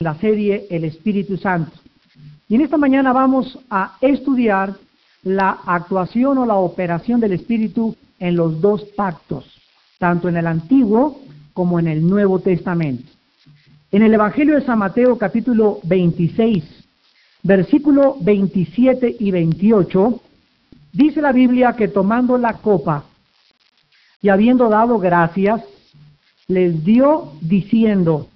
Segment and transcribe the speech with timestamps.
[0.00, 1.72] la serie El Espíritu Santo.
[2.48, 4.76] Y en esta mañana vamos a estudiar
[5.24, 9.60] la actuación o la operación del Espíritu en los dos pactos,
[9.98, 11.20] tanto en el Antiguo
[11.52, 13.10] como en el Nuevo Testamento.
[13.90, 16.62] En el Evangelio de San Mateo capítulo 26,
[17.42, 20.20] versículo 27 y 28,
[20.92, 23.02] dice la Biblia que tomando la copa
[24.22, 25.60] y habiendo dado gracias,
[26.46, 28.28] les dio diciendo,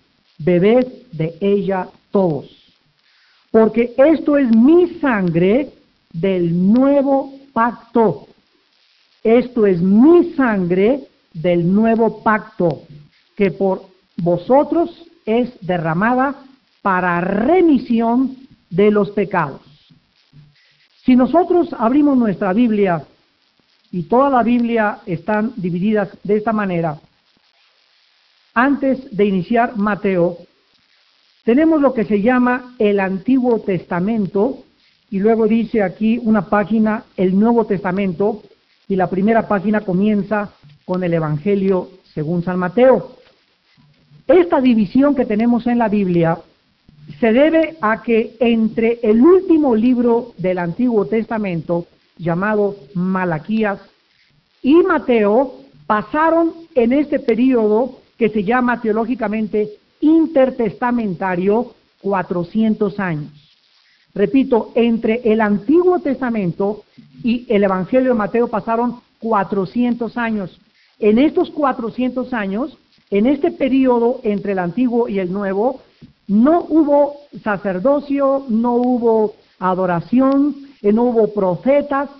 [0.44, 2.50] bebed de ella todos,
[3.50, 5.70] porque esto es mi sangre
[6.12, 8.28] del nuevo pacto.
[9.22, 12.82] Esto es mi sangre del nuevo pacto,
[13.36, 13.82] que por
[14.16, 14.90] vosotros
[15.24, 16.34] es derramada
[16.82, 18.36] para remisión
[18.68, 19.60] de los pecados.
[21.04, 23.04] Si nosotros abrimos nuestra Biblia,
[23.92, 26.98] y toda la Biblia están divididas de esta manera,
[28.54, 30.38] antes de iniciar Mateo,
[31.44, 34.64] tenemos lo que se llama el Antiguo Testamento
[35.10, 38.42] y luego dice aquí una página, el Nuevo Testamento,
[38.88, 40.52] y la primera página comienza
[40.84, 43.16] con el Evangelio según San Mateo.
[44.26, 46.38] Esta división que tenemos en la Biblia
[47.20, 53.80] se debe a que entre el último libro del Antiguo Testamento, llamado Malaquías,
[54.62, 63.30] y Mateo, pasaron en este periodo que se llama teológicamente intertestamentario 400 años.
[64.14, 66.84] Repito, entre el Antiguo Testamento
[67.22, 70.58] y el Evangelio de Mateo pasaron 400 años.
[70.98, 72.76] En estos 400 años,
[73.10, 75.80] en este periodo entre el Antiguo y el Nuevo,
[76.26, 82.10] no hubo sacerdocio, no hubo adoración, eh, no hubo profetas.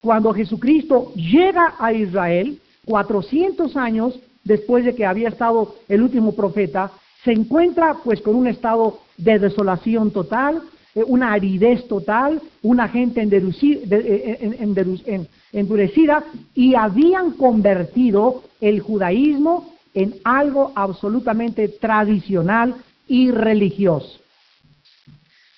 [0.00, 6.90] Cuando Jesucristo llega a Israel, 400 años después de que había estado el último profeta,
[7.24, 10.62] se encuentra pues con un estado de desolación total,
[10.94, 16.24] eh, una aridez total, una gente eh, endurecida
[16.54, 22.74] y habían convertido el judaísmo en algo absolutamente tradicional
[23.06, 24.18] y religioso.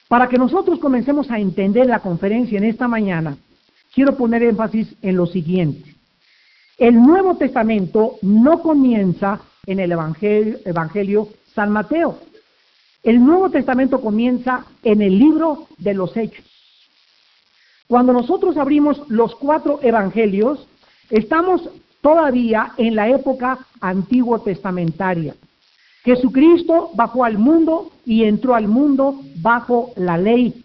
[0.08, 3.36] Para que nosotros comencemos a entender la conferencia en esta mañana,
[3.94, 5.91] quiero poner énfasis en lo siguiente.
[6.78, 12.18] El Nuevo Testamento no comienza en el Evangelio, Evangelio San Mateo.
[13.02, 16.44] El Nuevo Testamento comienza en el libro de los Hechos.
[17.86, 20.66] Cuando nosotros abrimos los cuatro Evangelios,
[21.10, 21.68] estamos
[22.00, 25.34] todavía en la época antiguo testamentaria.
[26.04, 30.64] Jesucristo bajó al mundo y entró al mundo bajo la ley.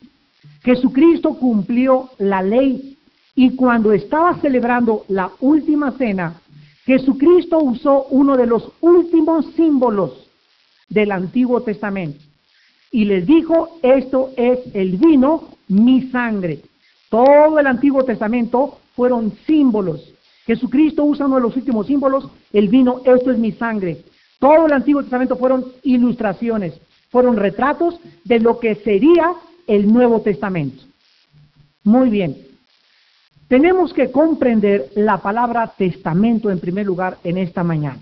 [0.64, 2.97] Jesucristo cumplió la ley
[3.38, 6.42] y cuando estaba celebrando la última cena,
[6.86, 10.28] Jesucristo usó uno de los últimos símbolos
[10.90, 12.18] del Antiguo Testamento
[12.92, 16.62] y les dijo, esto es el vino, mi sangre.
[17.10, 20.02] Todo el Antiguo Testamento fueron símbolos.
[20.48, 24.04] Jesucristo usa uno de los últimos símbolos, el vino, esto es mi sangre.
[24.40, 26.74] Todo el Antiguo Testamento fueron ilustraciones,
[27.12, 29.34] fueron retratos de lo que sería
[29.68, 30.82] el Nuevo Testamento.
[31.84, 32.47] Muy bien.
[33.48, 38.00] Tenemos que comprender la palabra testamento en primer lugar en esta mañana.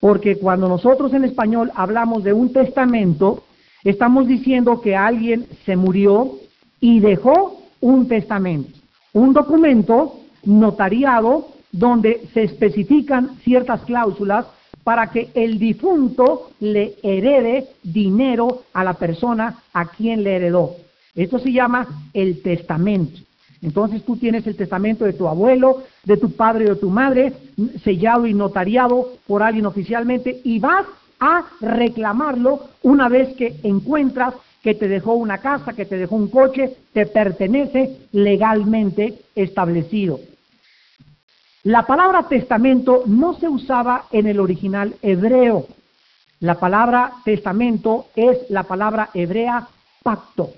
[0.00, 3.44] Porque cuando nosotros en español hablamos de un testamento,
[3.84, 6.38] estamos diciendo que alguien se murió
[6.80, 8.70] y dejó un testamento,
[9.12, 14.46] un documento notariado donde se especifican ciertas cláusulas
[14.82, 20.76] para que el difunto le herede dinero a la persona a quien le heredó.
[21.14, 23.20] Esto se llama el testamento.
[23.62, 27.32] Entonces tú tienes el testamento de tu abuelo, de tu padre o de tu madre,
[27.82, 30.86] sellado y notariado por alguien oficialmente, y vas
[31.20, 36.28] a reclamarlo una vez que encuentras que te dejó una casa, que te dejó un
[36.28, 40.20] coche, te pertenece legalmente establecido.
[41.64, 45.66] La palabra testamento no se usaba en el original hebreo.
[46.40, 49.68] La palabra testamento es la palabra hebrea
[50.02, 50.52] pacto.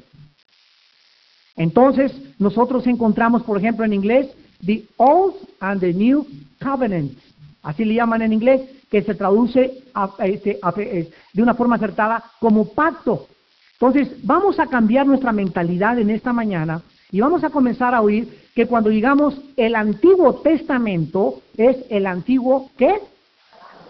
[1.60, 4.30] Entonces, nosotros encontramos, por ejemplo, en inglés,
[4.64, 6.26] the Old and the New
[6.58, 7.12] Covenant.
[7.62, 9.82] Así le llaman en inglés, que se traduce
[10.20, 13.26] este, eh, de una forma acertada como pacto.
[13.74, 16.80] Entonces, vamos a cambiar nuestra mentalidad en esta mañana
[17.12, 22.70] y vamos a comenzar a oír que cuando digamos el Antiguo Testamento es el antiguo
[22.78, 22.94] ¿qué?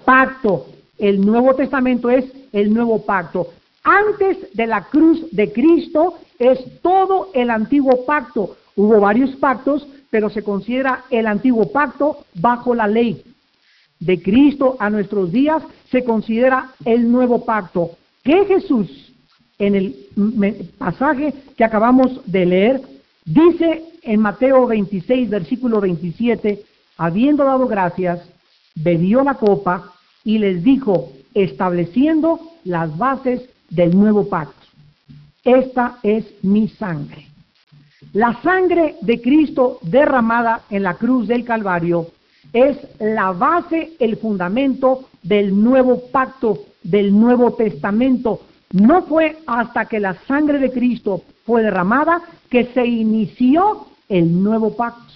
[0.04, 0.66] Pacto.
[0.98, 3.46] El Nuevo Testamento es el nuevo pacto.
[3.82, 8.56] Antes de la cruz de Cristo es todo el antiguo pacto.
[8.76, 13.22] Hubo varios pactos, pero se considera el antiguo pacto bajo la ley.
[13.98, 17.90] De Cristo a nuestros días se considera el nuevo pacto
[18.22, 19.10] que Jesús
[19.58, 22.80] en el pasaje que acabamos de leer,
[23.26, 26.62] dice en Mateo 26, versículo 27,
[26.96, 28.20] habiendo dado gracias,
[28.74, 29.92] bebió la copa
[30.24, 34.66] y les dijo, estableciendo las bases del nuevo pacto.
[35.44, 37.26] Esta es mi sangre.
[38.12, 42.08] La sangre de Cristo derramada en la cruz del Calvario
[42.52, 48.40] es la base, el fundamento del nuevo pacto, del Nuevo Testamento.
[48.72, 54.76] No fue hasta que la sangre de Cristo fue derramada que se inició el nuevo
[54.76, 55.09] pacto.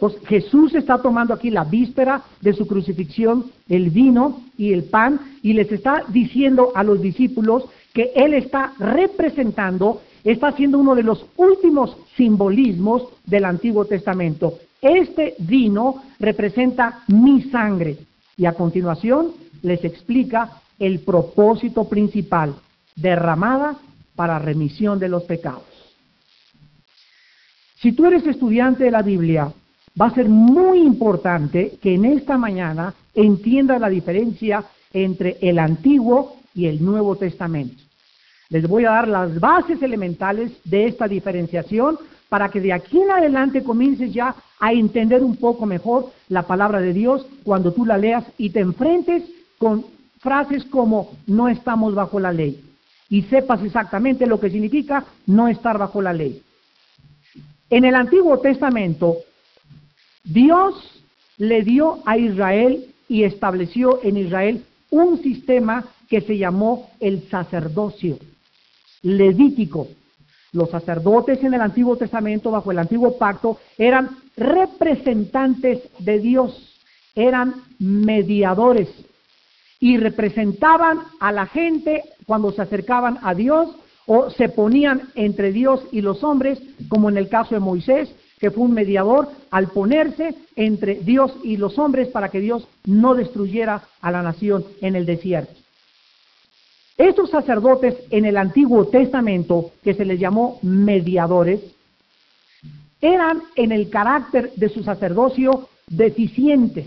[0.00, 5.20] Entonces Jesús está tomando aquí la víspera de su crucifixión, el vino y el pan,
[5.42, 11.02] y les está diciendo a los discípulos que Él está representando, está haciendo uno de
[11.02, 14.54] los últimos simbolismos del Antiguo Testamento.
[14.80, 17.98] Este vino representa mi sangre.
[18.38, 22.54] Y a continuación les explica el propósito principal,
[22.96, 23.76] derramada
[24.16, 25.64] para remisión de los pecados.
[27.76, 29.52] Si tú eres estudiante de la Biblia,
[29.98, 36.36] va a ser muy importante que en esta mañana entiendas la diferencia entre el Antiguo
[36.54, 37.82] y el Nuevo Testamento.
[38.48, 41.98] Les voy a dar las bases elementales de esta diferenciación
[42.28, 46.80] para que de aquí en adelante comiences ya a entender un poco mejor la palabra
[46.80, 49.24] de Dios cuando tú la leas y te enfrentes
[49.58, 49.84] con
[50.20, 52.64] frases como no estamos bajo la ley
[53.08, 56.42] y sepas exactamente lo que significa no estar bajo la ley.
[57.68, 59.16] En el Antiguo Testamento,
[60.24, 60.74] Dios
[61.38, 68.18] le dio a Israel y estableció en Israel un sistema que se llamó el sacerdocio
[69.02, 69.88] levítico.
[70.52, 76.76] Los sacerdotes en el Antiguo Testamento, bajo el Antiguo Pacto, eran representantes de Dios,
[77.14, 78.88] eran mediadores
[79.78, 83.70] y representaban a la gente cuando se acercaban a Dios
[84.06, 88.50] o se ponían entre Dios y los hombres, como en el caso de Moisés, que
[88.50, 93.82] fue un mediador al ponerse entre Dios y los hombres para que Dios no destruyera
[94.00, 95.52] a la nación en el desierto.
[96.96, 101.60] Estos sacerdotes en el Antiguo Testamento, que se les llamó mediadores,
[103.00, 106.86] eran en el carácter de su sacerdocio deficientes,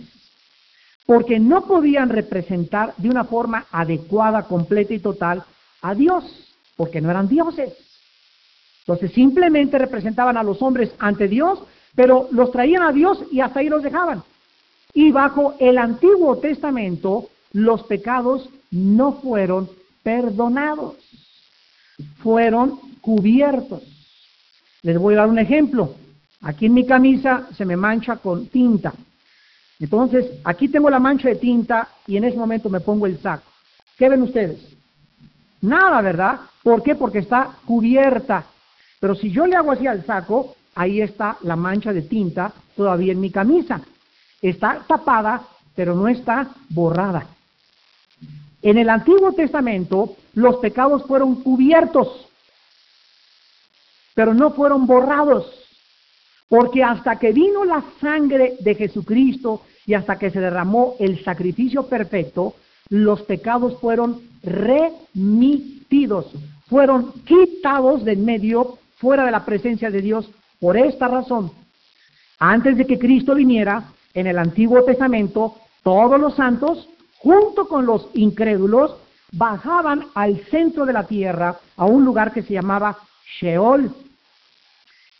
[1.05, 5.43] porque no podían representar de una forma adecuada, completa y total
[5.81, 6.23] a Dios,
[6.75, 7.73] porque no eran dioses.
[8.85, 11.59] Entonces simplemente representaban a los hombres ante Dios,
[11.95, 14.23] pero los traían a Dios y hasta ahí los dejaban.
[14.93, 19.69] Y bajo el Antiguo Testamento, los pecados no fueron
[20.03, 20.95] perdonados,
[22.21, 23.81] fueron cubiertos.
[24.81, 25.95] Les voy a dar un ejemplo.
[26.41, 28.93] Aquí en mi camisa se me mancha con tinta.
[29.79, 33.49] Entonces, aquí tengo la mancha de tinta y en ese momento me pongo el saco.
[33.97, 34.59] ¿Qué ven ustedes?
[35.61, 36.41] Nada, ¿verdad?
[36.61, 36.95] ¿Por qué?
[36.95, 38.45] Porque está cubierta.
[39.03, 43.11] Pero si yo le hago así al saco, ahí está la mancha de tinta todavía
[43.11, 43.81] en mi camisa.
[44.41, 45.41] Está tapada,
[45.75, 47.27] pero no está borrada.
[48.61, 52.29] En el Antiguo Testamento los pecados fueron cubiertos,
[54.15, 55.51] pero no fueron borrados,
[56.47, 61.87] porque hasta que vino la sangre de Jesucristo y hasta que se derramó el sacrificio
[61.87, 62.55] perfecto,
[62.87, 66.27] los pecados fueron remitidos,
[66.69, 70.31] fueron quitados de en medio, fuera de la presencia de Dios.
[70.61, 71.51] Por esta razón,
[72.39, 73.83] antes de que Cristo viniera,
[74.13, 78.95] en el Antiguo Testamento, todos los santos junto con los incrédulos,
[79.33, 82.97] bajaban al centro de la tierra, a un lugar que se llamaba
[83.39, 83.93] Sheol,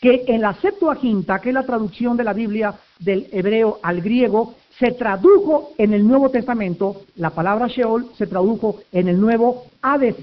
[0.00, 4.54] que en la Septuaginta, que es la traducción de la Biblia del hebreo al griego,
[4.78, 10.16] se tradujo en el Nuevo Testamento, la palabra Sheol se tradujo en el nuevo Hades.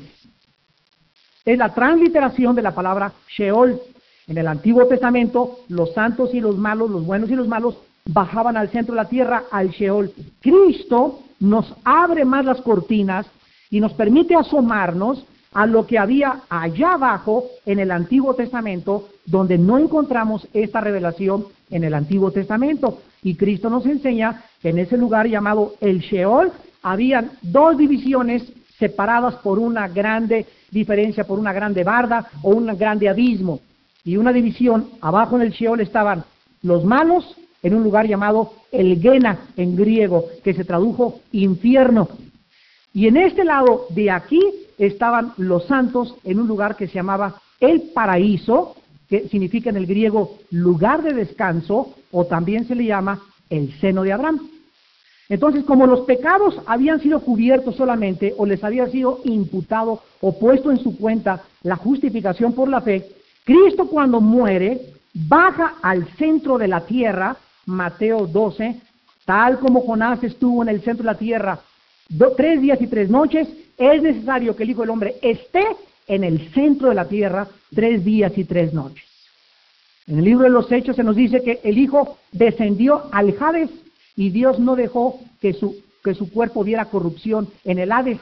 [1.46, 3.80] Es la transliteración de la palabra Sheol.
[4.28, 8.58] En el Antiguo Testamento, los santos y los malos, los buenos y los malos, bajaban
[8.58, 10.12] al centro de la tierra, al Sheol.
[10.42, 13.26] Cristo nos abre más las cortinas
[13.70, 19.58] y nos permite asomarnos a lo que había allá abajo en el Antiguo Testamento, donde
[19.58, 23.00] no encontramos esta revelación en el Antiguo Testamento.
[23.24, 26.52] Y Cristo nos enseña que en ese lugar llamado el Sheol
[26.84, 28.44] habían dos divisiones
[28.82, 33.60] separadas por una grande diferencia, por una grande barda o un grande abismo.
[34.04, 36.24] Y una división, abajo en el Sheol estaban
[36.64, 42.10] los malos en un lugar llamado el Gena en griego, que se tradujo infierno.
[42.92, 44.42] Y en este lado de aquí
[44.80, 48.76] estaban los santos en un lugar que se llamaba el paraíso,
[49.08, 54.02] que significa en el griego lugar de descanso, o también se le llama el seno
[54.02, 54.40] de Abraham.
[55.32, 60.72] Entonces, como los pecados habían sido cubiertos solamente o les había sido imputado o puesto
[60.72, 63.08] en su cuenta la justificación por la fe,
[63.46, 64.82] Cristo cuando muere
[65.14, 68.76] baja al centro de la tierra, Mateo 12,
[69.24, 71.60] tal como Jonás estuvo en el centro de la tierra
[72.36, 73.48] tres días y tres noches,
[73.78, 75.66] es necesario que el Hijo del Hombre esté
[76.08, 79.06] en el centro de la tierra tres días y tres noches.
[80.08, 83.70] En el libro de los Hechos se nos dice que el Hijo descendió al Hades
[84.16, 88.20] y Dios no dejó que su, que su cuerpo diera corrupción en el Hades.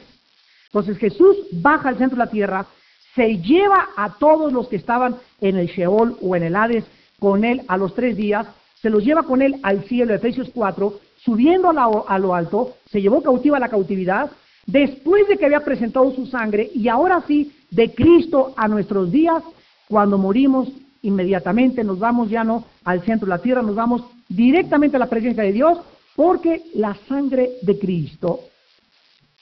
[0.66, 2.66] Entonces Jesús baja al centro de la tierra,
[3.14, 6.84] se lleva a todos los que estaban en el Sheol o en el Hades
[7.18, 8.46] con él a los tres días,
[8.80, 13.02] se los lleva con él al cielo, Efesios 4, subiendo a, a lo alto, se
[13.02, 14.30] llevó cautiva la cautividad,
[14.66, 19.42] después de que había presentado su sangre, y ahora sí, de Cristo a nuestros días,
[19.88, 20.68] cuando morimos,
[21.02, 25.10] inmediatamente nos vamos ya no al centro de la tierra, nos vamos directamente a la
[25.10, 25.78] presencia de Dios,
[26.16, 28.40] porque la sangre de Cristo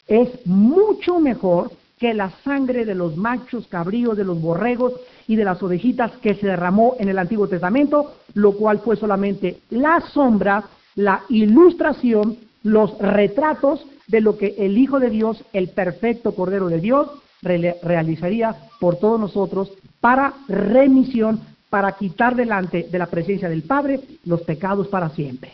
[0.08, 4.94] es mucho mejor que la sangre de los machos cabríos, de los borregos
[5.26, 9.58] y de las ovejitas que se derramó en el Antiguo Testamento, lo cual fue solamente
[9.70, 10.64] la sombra,
[10.94, 16.80] la ilustración, los retratos de lo que el Hijo de Dios, el perfecto Cordero de
[16.80, 17.10] Dios,
[17.42, 24.42] realizaría por todos nosotros para remisión, para quitar delante de la presencia del Padre los
[24.42, 25.52] pecados para siempre.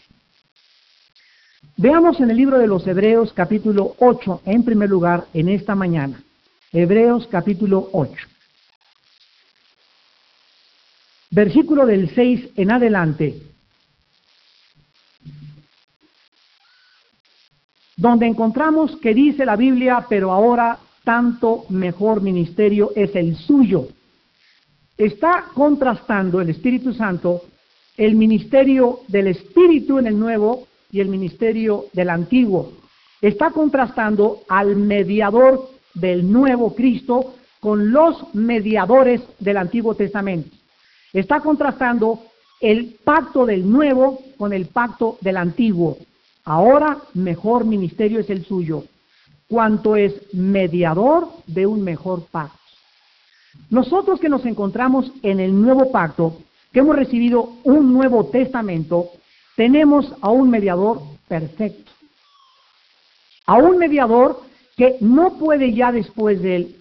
[1.76, 6.22] Veamos en el libro de los Hebreos capítulo 8, en primer lugar, en esta mañana.
[6.72, 8.12] Hebreos capítulo 8.
[11.30, 13.42] Versículo del 6 en adelante,
[17.96, 23.88] donde encontramos que dice la Biblia, pero ahora tanto mejor ministerio es el suyo.
[24.96, 27.42] Está contrastando el Espíritu Santo
[27.96, 32.72] el ministerio del Espíritu en el Nuevo y el ministerio del Antiguo.
[33.20, 40.50] Está contrastando al mediador del Nuevo Cristo con los mediadores del Antiguo Testamento.
[41.12, 42.20] Está contrastando
[42.60, 45.98] el pacto del Nuevo con el pacto del Antiguo.
[46.44, 48.84] Ahora mejor ministerio es el suyo
[49.48, 52.63] cuanto es mediador de un mejor pacto.
[53.70, 56.38] Nosotros que nos encontramos en el nuevo pacto,
[56.72, 59.10] que hemos recibido un nuevo testamento,
[59.56, 61.90] tenemos a un mediador perfecto.
[63.46, 64.40] A un mediador
[64.76, 66.76] que no puede ya después de él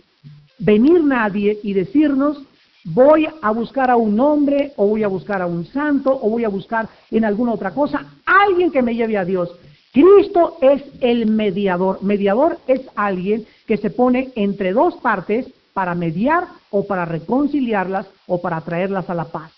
[0.60, 2.42] venir nadie y decirnos,
[2.86, 6.44] voy a buscar a un hombre, o voy a buscar a un santo, o voy
[6.44, 9.52] a buscar en alguna otra cosa, alguien que me lleve a Dios.
[9.92, 12.02] Cristo es el mediador.
[12.02, 18.42] Mediador es alguien que se pone entre dos partes para mediar o para reconciliarlas o
[18.42, 19.52] para traerlas a la paz.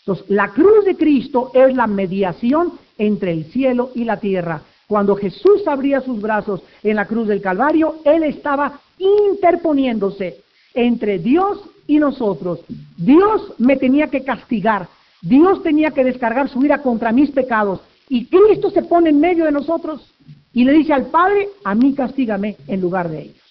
[0.00, 4.62] Entonces, la cruz de Cristo es la mediación entre el cielo y la tierra.
[4.86, 10.42] Cuando Jesús abría sus brazos en la cruz del Calvario, Él estaba interponiéndose
[10.74, 11.58] entre Dios
[11.88, 12.60] y nosotros.
[12.96, 14.88] Dios me tenía que castigar.
[15.22, 17.80] Dios tenía que descargar su ira contra mis pecados.
[18.08, 20.08] Y Cristo se pone en medio de nosotros
[20.52, 23.45] y le dice al Padre, a mí castígame en lugar de ellos.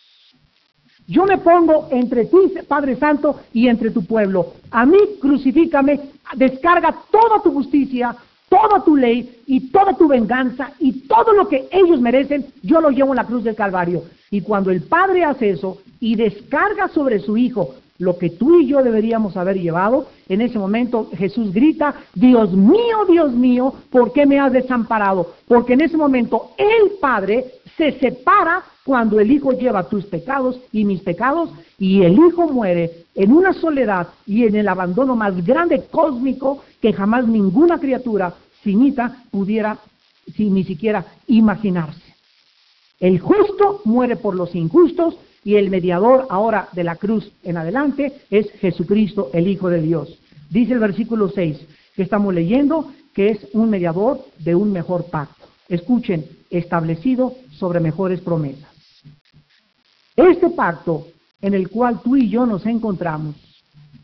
[1.08, 4.54] Yo me pongo entre ti, Padre Santo, y entre tu pueblo.
[4.72, 6.00] A mí crucifícame,
[6.36, 8.16] descarga toda tu justicia,
[8.50, 12.90] toda tu ley y toda tu venganza y todo lo que ellos merecen, yo lo
[12.90, 14.04] llevo en la cruz del Calvario.
[14.32, 18.68] Y cuando el Padre hace eso y descarga sobre su Hijo lo que tú y
[18.68, 24.26] yo deberíamos haber llevado, en ese momento Jesús grita, Dios mío, Dios mío, ¿por qué
[24.26, 25.34] me has desamparado?
[25.48, 27.46] Porque en ese momento el Padre
[27.78, 31.50] se separa cuando el Hijo lleva tus pecados y mis pecados
[31.80, 36.94] y el Hijo muere en una soledad y en el abandono más grande cósmico que
[36.94, 39.80] jamás ninguna criatura finita pudiera
[40.38, 42.00] ni siquiera imaginarse.
[43.00, 48.14] El justo muere por los injustos y el mediador ahora de la cruz en adelante
[48.30, 50.20] es Jesucristo, el Hijo de Dios.
[50.52, 51.58] Dice el versículo 6
[51.96, 55.48] que estamos leyendo que es un mediador de un mejor pacto.
[55.70, 58.75] Escuchen, establecido sobre mejores promesas.
[60.16, 61.08] Este pacto
[61.42, 63.36] en el cual tú y yo nos encontramos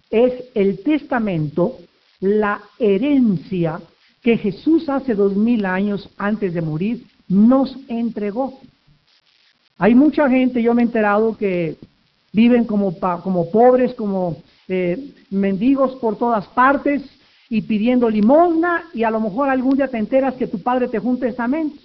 [0.10, 1.78] es el testamento,
[2.20, 3.80] la herencia
[4.22, 8.60] que Jesús hace dos mil años antes de morir nos entregó.
[9.78, 11.78] Hay mucha gente, yo me he enterado, que
[12.34, 14.38] viven como, como pobres, como
[14.68, 17.02] eh, mendigos por todas partes
[17.50, 21.00] y pidiendo limosna y a lo mejor algún día te enteras que tu padre te
[21.00, 21.81] un testamento.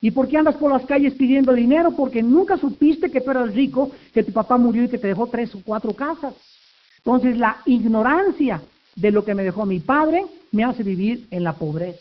[0.00, 1.92] ¿Y por qué andas por las calles pidiendo dinero?
[1.92, 5.26] Porque nunca supiste que tú eras rico, que tu papá murió y que te dejó
[5.26, 6.34] tres o cuatro casas.
[6.98, 8.62] Entonces la ignorancia
[8.94, 12.00] de lo que me dejó mi padre me hace vivir en la pobreza.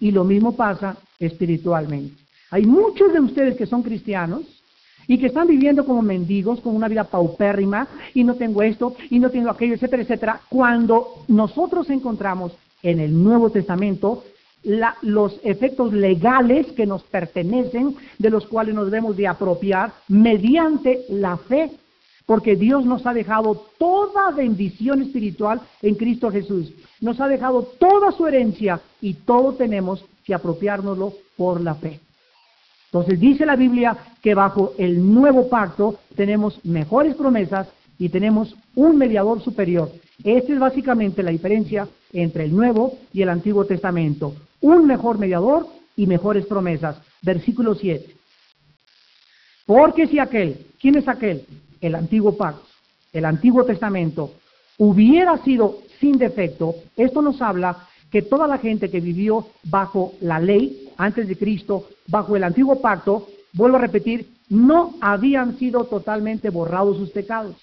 [0.00, 2.16] Y lo mismo pasa espiritualmente.
[2.50, 4.42] Hay muchos de ustedes que son cristianos
[5.08, 9.20] y que están viviendo como mendigos, con una vida paupérrima, y no tengo esto, y
[9.20, 14.24] no tengo aquello, etcétera, etcétera, cuando nosotros encontramos en el Nuevo Testamento
[15.02, 21.36] los efectos legales que nos pertenecen, de los cuales nos debemos de apropiar mediante la
[21.36, 21.70] fe,
[22.26, 26.72] porque Dios nos ha dejado toda bendición espiritual en Cristo Jesús.
[27.00, 32.00] Nos ha dejado toda su herencia y todo tenemos que apropiárnoslo por la fe.
[32.86, 37.68] Entonces dice la Biblia que bajo el nuevo pacto tenemos mejores promesas
[37.98, 39.92] y tenemos un mediador superior.
[40.24, 44.34] Esta es básicamente la diferencia entre el Nuevo y el Antiguo Testamento
[44.66, 46.96] un mejor mediador y mejores promesas.
[47.22, 48.16] Versículo 7.
[49.64, 51.44] Porque si aquel, ¿quién es aquel?
[51.80, 52.66] El antiguo pacto,
[53.12, 54.32] el antiguo testamento,
[54.78, 60.40] hubiera sido sin defecto, esto nos habla que toda la gente que vivió bajo la
[60.40, 66.50] ley antes de Cristo, bajo el antiguo pacto, vuelvo a repetir, no habían sido totalmente
[66.50, 67.54] borrados sus pecados.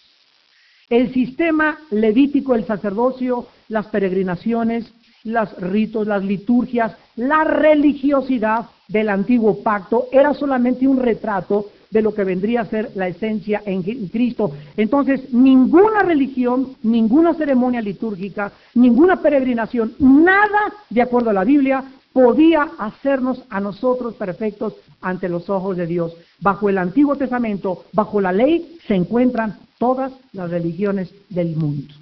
[0.90, 4.92] El sistema levítico, el sacerdocio, las peregrinaciones,
[5.24, 12.14] los ritos, las liturgias, la religiosidad del antiguo pacto era solamente un retrato de lo
[12.14, 14.52] que vendría a ser la esencia en Cristo.
[14.76, 22.68] Entonces, ninguna religión, ninguna ceremonia litúrgica, ninguna peregrinación, nada de acuerdo a la Biblia podía
[22.78, 26.14] hacernos a nosotros perfectos ante los ojos de Dios.
[26.40, 31.94] Bajo el Antiguo Testamento, bajo la ley, se encuentran todas las religiones del mundo.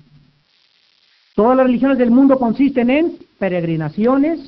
[1.35, 4.39] Todas las religiones del mundo consisten en peregrinaciones,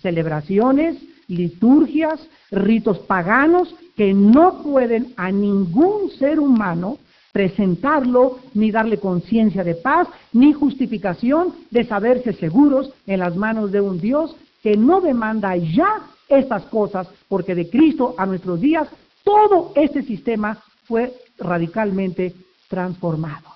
[0.00, 0.96] celebraciones,
[1.28, 2.20] liturgias,
[2.50, 6.98] ritos paganos que no pueden a ningún ser humano
[7.32, 13.80] presentarlo, ni darle conciencia de paz, ni justificación de saberse seguros en las manos de
[13.80, 18.88] un Dios que no demanda ya estas cosas, porque de Cristo a nuestros días
[19.22, 22.34] todo este sistema fue radicalmente
[22.68, 23.48] transformado.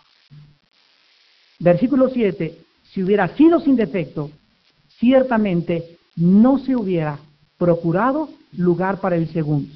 [1.59, 2.64] Versículo 7
[2.95, 4.31] si hubiera sido sin defecto,
[4.99, 7.19] ciertamente no se hubiera
[7.59, 9.69] procurado lugar para el segundo.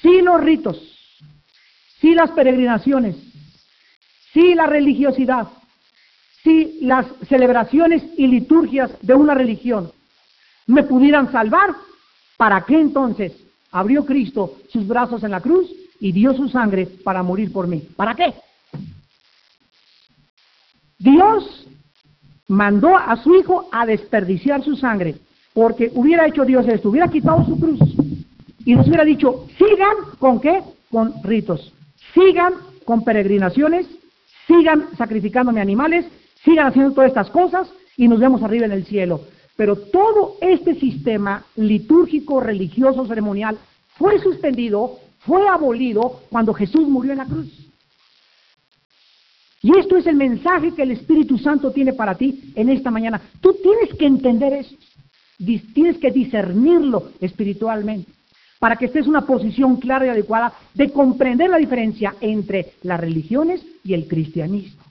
[0.00, 0.80] Si los ritos,
[2.00, 3.16] si las peregrinaciones,
[4.32, 5.48] si la religiosidad,
[6.42, 9.92] si las celebraciones y liturgias de una religión
[10.66, 11.74] me pudieran salvar,
[12.38, 13.32] ¿para qué entonces
[13.70, 17.86] abrió Cristo sus brazos en la cruz y dio su sangre para morir por mí?
[17.96, 18.32] ¿Para qué?
[20.98, 21.66] Dios
[22.50, 25.14] mandó a su hijo a desperdiciar su sangre,
[25.54, 27.78] porque hubiera hecho Dios esto, hubiera quitado su cruz
[28.64, 30.60] y nos hubiera dicho, sigan con qué?
[30.90, 31.72] Con ritos,
[32.12, 33.86] sigan con peregrinaciones,
[34.48, 36.06] sigan sacrificándome animales,
[36.44, 39.20] sigan haciendo todas estas cosas y nos vemos arriba en el cielo.
[39.56, 43.58] Pero todo este sistema litúrgico, religioso, ceremonial
[43.96, 47.69] fue suspendido, fue abolido cuando Jesús murió en la cruz.
[49.62, 53.20] Y esto es el mensaje que el Espíritu Santo tiene para ti en esta mañana.
[53.40, 54.76] Tú tienes que entender esto,
[55.74, 58.10] tienes que discernirlo espiritualmente,
[58.58, 63.00] para que estés en una posición clara y adecuada de comprender la diferencia entre las
[63.00, 64.82] religiones y el cristianismo.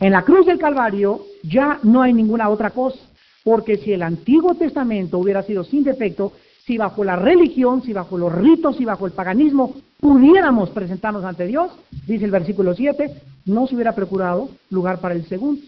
[0.00, 2.98] En la cruz del Calvario ya no hay ninguna otra cosa,
[3.44, 6.32] porque si el Antiguo Testamento hubiera sido sin defecto,
[6.64, 11.46] si bajo la religión, si bajo los ritos, si bajo el paganismo pudiéramos presentarnos ante
[11.46, 11.70] Dios,
[12.06, 13.10] dice el versículo 7,
[13.46, 15.60] no se hubiera procurado lugar para el segundo.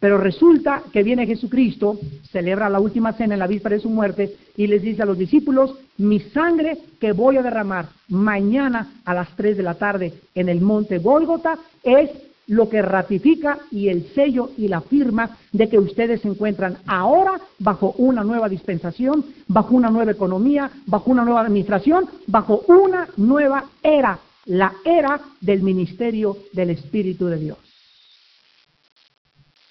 [0.00, 1.98] Pero resulta que viene Jesucristo,
[2.30, 5.16] celebra la última cena en la víspera de su muerte y les dice a los
[5.16, 10.48] discípulos, mi sangre que voy a derramar mañana a las 3 de la tarde en
[10.48, 12.10] el monte Gólgota es
[12.46, 17.40] lo que ratifica y el sello y la firma de que ustedes se encuentran ahora
[17.58, 23.64] bajo una nueva dispensación, bajo una nueva economía, bajo una nueva administración, bajo una nueva
[23.82, 27.58] era, la era del ministerio del Espíritu de Dios.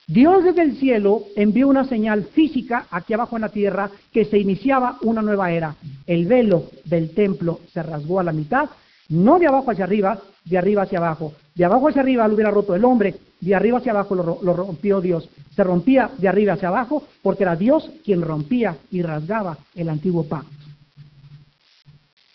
[0.08, 4.38] Dios desde el cielo envió una señal física aquí abajo en la tierra que se
[4.38, 5.76] iniciaba una nueva era.
[6.06, 8.70] El velo del templo se rasgó a la mitad,
[9.08, 11.34] no de abajo hacia arriba, de arriba hacia abajo.
[11.56, 15.02] De abajo hacia arriba lo hubiera roto el hombre, de arriba hacia abajo lo, rompió
[15.02, 15.30] Dios.
[15.56, 20.24] Se rompía de arriba hacia abajo porque era Dios quien rompía y rasgaba el antiguo
[20.24, 20.50] pacto.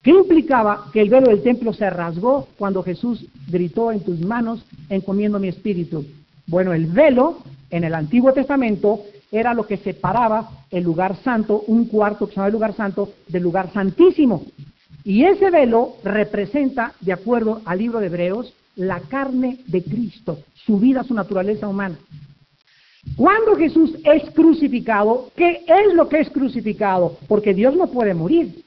[0.02, 4.64] ¿Qué implicaba que el velo del templo se rasgó cuando Jesús gritó en tus manos,
[4.88, 6.04] encomiendo mi espíritu?
[6.46, 7.38] Bueno, el velo
[7.70, 12.36] en el Antiguo Testamento era lo que separaba el lugar santo, un cuarto que se
[12.36, 14.44] llama el lugar santo, del lugar santísimo.
[15.08, 20.78] Y ese velo representa, de acuerdo al libro de Hebreos, la carne de Cristo, su
[20.78, 21.98] vida, su naturaleza humana.
[23.16, 27.16] Cuando Jesús es crucificado, ¿qué es lo que es crucificado?
[27.26, 28.62] Porque Dios no puede morir.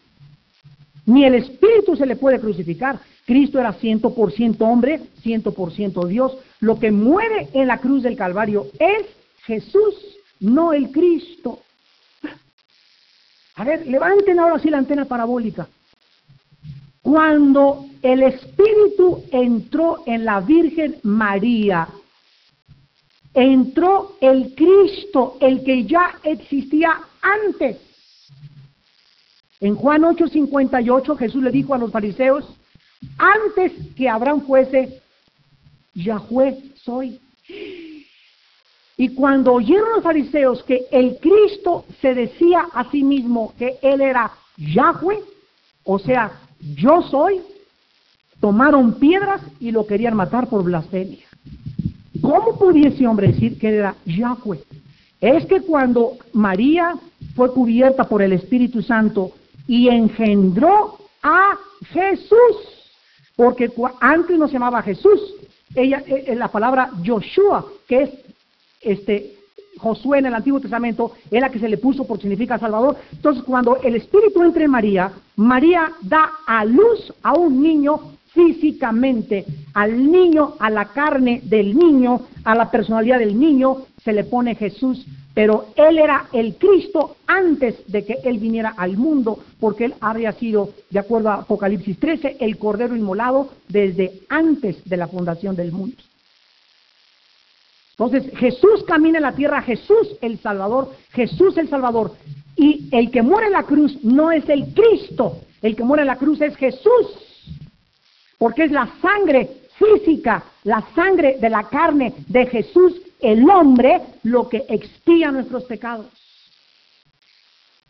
[1.06, 3.00] Ni el Espíritu se le puede crucificar.
[3.28, 6.36] Cristo era 100% hombre, 100% Dios.
[6.60, 9.06] Lo que muere en la cruz del Calvario es
[9.44, 9.94] Jesús,
[10.40, 11.60] no el Cristo.
[13.58, 15.68] A ver, levanten ahora sí la antena parabólica.
[17.02, 21.88] Cuando el Espíritu entró en la Virgen María,
[23.34, 27.78] entró el Cristo, el que ya existía antes.
[29.60, 32.46] En Juan 8:58 Jesús le dijo a los fariseos,
[33.18, 35.02] antes que Abraham fuese,
[35.94, 37.20] Yahweh soy.
[38.98, 44.02] Y cuando oyeron los fariseos que el Cristo se decía a sí mismo que él
[44.02, 45.20] era Yahweh,
[45.84, 46.40] o sea,
[46.76, 47.42] yo soy,
[48.40, 51.26] tomaron piedras y lo querían matar por blasfemia.
[52.22, 54.60] ¿Cómo pudiese hombre decir que era Yahweh?
[55.20, 56.96] Es que cuando María
[57.36, 59.32] fue cubierta por el Espíritu Santo
[59.68, 61.58] y engendró a
[61.92, 62.58] Jesús,
[63.36, 65.20] porque antes no se llamaba Jesús,
[65.76, 68.10] ella, eh, eh, la palabra Joshua, que es
[68.82, 69.36] este
[69.78, 72.98] Josué en el Antiguo Testamento, es la que se le puso por significa Salvador.
[73.12, 78.00] Entonces, cuando el Espíritu entra en María, María da a luz a un niño
[78.34, 84.24] físicamente, al niño, a la carne del niño, a la personalidad del niño, se le
[84.24, 89.86] pone Jesús, pero él era el Cristo antes de que él viniera al mundo, porque
[89.86, 95.08] él había sido, de acuerdo a Apocalipsis 13, el Cordero inmolado desde antes de la
[95.08, 95.98] fundación del mundo.
[98.02, 102.14] Entonces Jesús camina en la tierra, Jesús el Salvador, Jesús el Salvador.
[102.56, 106.08] Y el que muere en la cruz no es el Cristo, el que muere en
[106.08, 107.62] la cruz es Jesús,
[108.40, 114.50] porque es la sangre física, la sangre de la carne de Jesús, el hombre, lo
[114.50, 116.08] que expía nuestros pecados.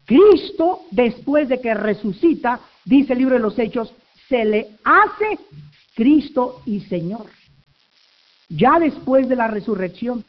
[0.03, 3.93] Cristo, después de que resucita, dice el libro de los Hechos,
[4.27, 5.39] se le hace
[5.95, 7.27] Cristo y Señor
[8.55, 10.23] ya después de la resurrección.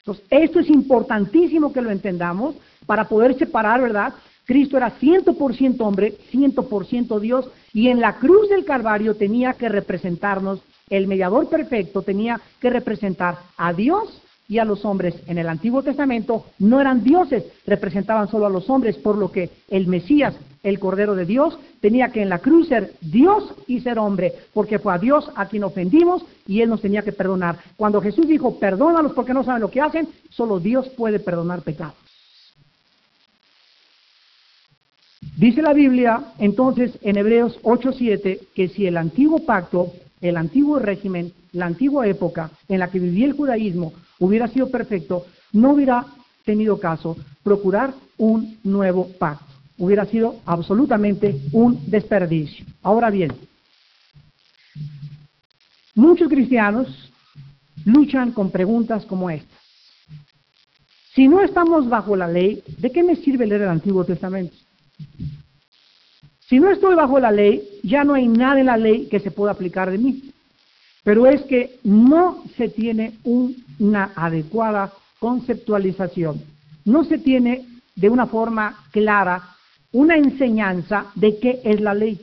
[0.00, 4.14] Entonces, esto es importantísimo que lo entendamos para poder separar, ¿verdad?
[4.44, 10.60] Cristo era 100% hombre, 100% Dios, y en la cruz del Calvario tenía que representarnos,
[10.88, 15.82] el mediador perfecto tenía que representar a Dios y a los hombres en el Antiguo
[15.82, 20.78] Testamento no eran dioses, representaban solo a los hombres, por lo que el Mesías, el
[20.78, 24.94] Cordero de Dios, tenía que en la cruz ser Dios y ser hombre, porque fue
[24.94, 27.58] a Dios a quien ofendimos y Él nos tenía que perdonar.
[27.76, 31.94] Cuando Jesús dijo, perdónalos porque no saben lo que hacen, solo Dios puede perdonar pecados.
[35.36, 41.32] Dice la Biblia entonces en Hebreos 8:7 que si el antiguo pacto, el antiguo régimen,
[41.52, 46.06] la antigua época en la que vivía el judaísmo hubiera sido perfecto, no hubiera
[46.44, 49.47] tenido caso procurar un nuevo pacto.
[49.78, 52.66] Hubiera sido absolutamente un desperdicio.
[52.82, 53.32] Ahora bien,
[55.94, 57.10] muchos cristianos
[57.84, 59.58] luchan con preguntas como estas.
[61.14, 64.54] Si no estamos bajo la ley, ¿de qué me sirve leer el Antiguo Testamento?
[66.48, 69.30] Si no estoy bajo la ley, ya no hay nada en la ley que se
[69.30, 70.30] pueda aplicar de mí.
[71.04, 76.42] Pero es que no se tiene una adecuada conceptualización,
[76.84, 79.56] no se tiene de una forma clara
[79.92, 82.20] una enseñanza de qué es la ley.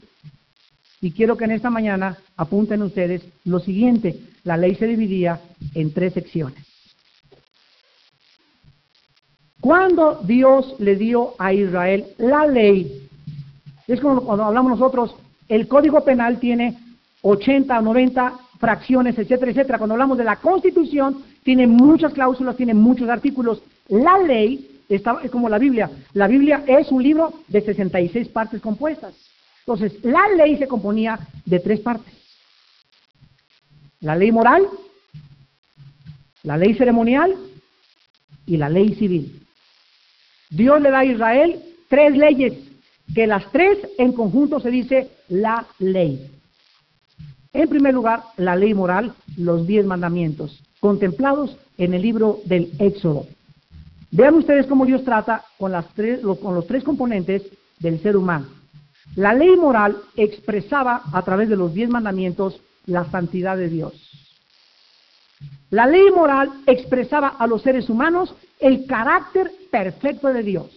[1.01, 5.41] Y quiero que en esta mañana apunten ustedes lo siguiente, la ley se dividía
[5.73, 6.63] en tres secciones.
[9.60, 13.08] Cuando Dios le dio a Israel la ley,
[13.88, 15.15] es como cuando hablamos nosotros,
[15.47, 16.78] el Código Penal tiene
[17.21, 19.78] 80 o 90 fracciones, etcétera, etcétera.
[19.78, 23.62] Cuando hablamos de la Constitución, tiene muchas cláusulas, tiene muchos artículos.
[23.88, 25.89] La ley es como la Biblia.
[26.13, 29.13] La Biblia es un libro de 66 partes compuestas.
[29.60, 32.13] Entonces, la ley se componía de tres partes.
[34.02, 34.67] La ley moral,
[36.43, 37.36] la ley ceremonial
[38.45, 39.41] y la ley civil.
[40.52, 42.54] Dios le da a Israel tres leyes,
[43.13, 46.30] que las tres en conjunto se dice la ley.
[47.54, 53.26] En primer lugar, la ley moral, los diez mandamientos, contemplados en el libro del Éxodo.
[54.15, 57.43] Vean ustedes cómo Dios trata con, las tres, con los tres componentes
[57.80, 58.47] del ser humano.
[59.17, 63.93] La ley moral expresaba a través de los diez mandamientos la santidad de Dios.
[65.69, 70.67] La ley moral expresaba a los seres humanos el carácter perfecto de Dios.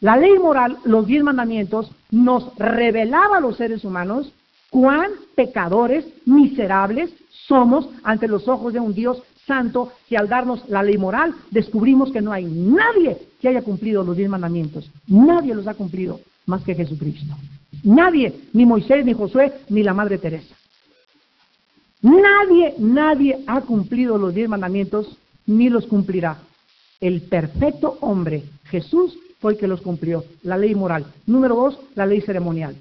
[0.00, 4.30] La ley moral, los diez mandamientos, nos revelaba a los seres humanos
[4.68, 10.82] cuán pecadores, miserables somos ante los ojos de un Dios santo que al darnos la
[10.82, 14.90] ley moral descubrimos que no hay nadie que haya cumplido los diez mandamientos.
[15.06, 17.34] Nadie los ha cumplido más que Jesucristo.
[17.84, 20.54] Nadie, ni Moisés, ni Josué, ni la Madre Teresa.
[22.02, 26.38] Nadie, nadie ha cumplido los diez mandamientos ni los cumplirá.
[27.00, 30.24] El perfecto hombre, Jesús, fue el que los cumplió.
[30.42, 31.06] La ley moral.
[31.26, 32.76] Número dos, la ley ceremonial.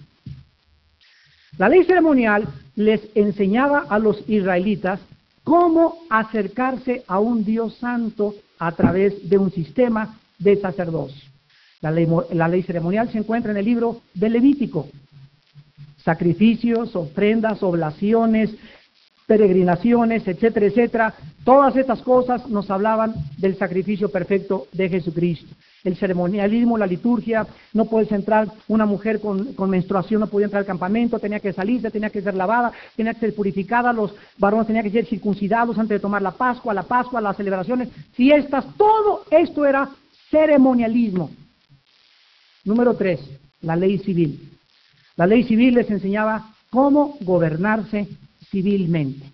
[1.57, 4.99] La ley ceremonial les enseñaba a los israelitas
[5.45, 11.29] cómo acercarse a un Dios santo a través de un sistema de sacerdocio.
[11.81, 14.87] La ley, la ley ceremonial se encuentra en el libro de Levítico.
[16.03, 18.49] Sacrificios, ofrendas, oblaciones,
[19.27, 21.13] peregrinaciones, etcétera, etcétera.
[21.43, 25.53] Todas estas cosas nos hablaban del sacrificio perfecto de Jesucristo.
[25.85, 30.65] El ceremonialismo, la liturgia, no puedes entrar, una mujer con, menstruación no podía entrar al
[30.67, 34.83] campamento, tenía que salirse, tenía que ser lavada, tenía que ser purificada, los varones tenían
[34.83, 39.63] que ser circuncidados antes de tomar la Pascua, la Pascua, las celebraciones, fiestas, todo esto
[39.63, 39.89] era
[40.29, 41.29] ceremonialismo.
[42.65, 43.21] Número tres,
[43.61, 44.51] la ley civil.
[45.15, 48.07] La ley civil les enseñaba cómo gobernarse
[48.49, 49.25] civilmente.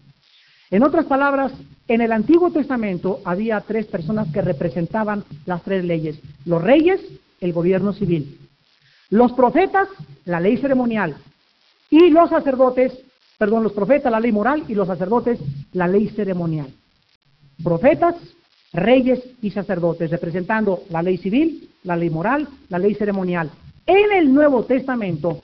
[0.69, 1.51] En otras palabras,
[1.93, 6.17] en el Antiguo Testamento había tres personas que representaban las tres leyes.
[6.45, 7.01] Los reyes,
[7.41, 8.39] el gobierno civil.
[9.09, 9.89] Los profetas,
[10.23, 11.17] la ley ceremonial.
[11.89, 12.97] Y los sacerdotes,
[13.37, 14.63] perdón, los profetas, la ley moral.
[14.69, 15.37] Y los sacerdotes,
[15.73, 16.67] la ley ceremonial.
[17.61, 18.15] Profetas,
[18.71, 23.51] reyes y sacerdotes, representando la ley civil, la ley moral, la ley ceremonial.
[23.85, 25.41] En el Nuevo Testamento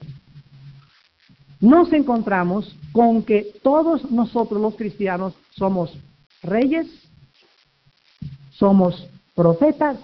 [1.60, 5.98] nos encontramos con que todos nosotros los cristianos somos
[6.42, 6.88] reyes,
[8.52, 9.98] somos profetas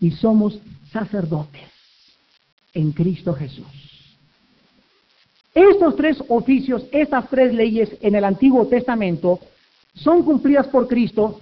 [0.00, 0.58] y somos
[0.92, 1.62] sacerdotes
[2.74, 3.66] en Cristo Jesús.
[5.54, 9.40] Estos tres oficios, estas tres leyes en el Antiguo Testamento
[9.94, 11.40] son cumplidas por Cristo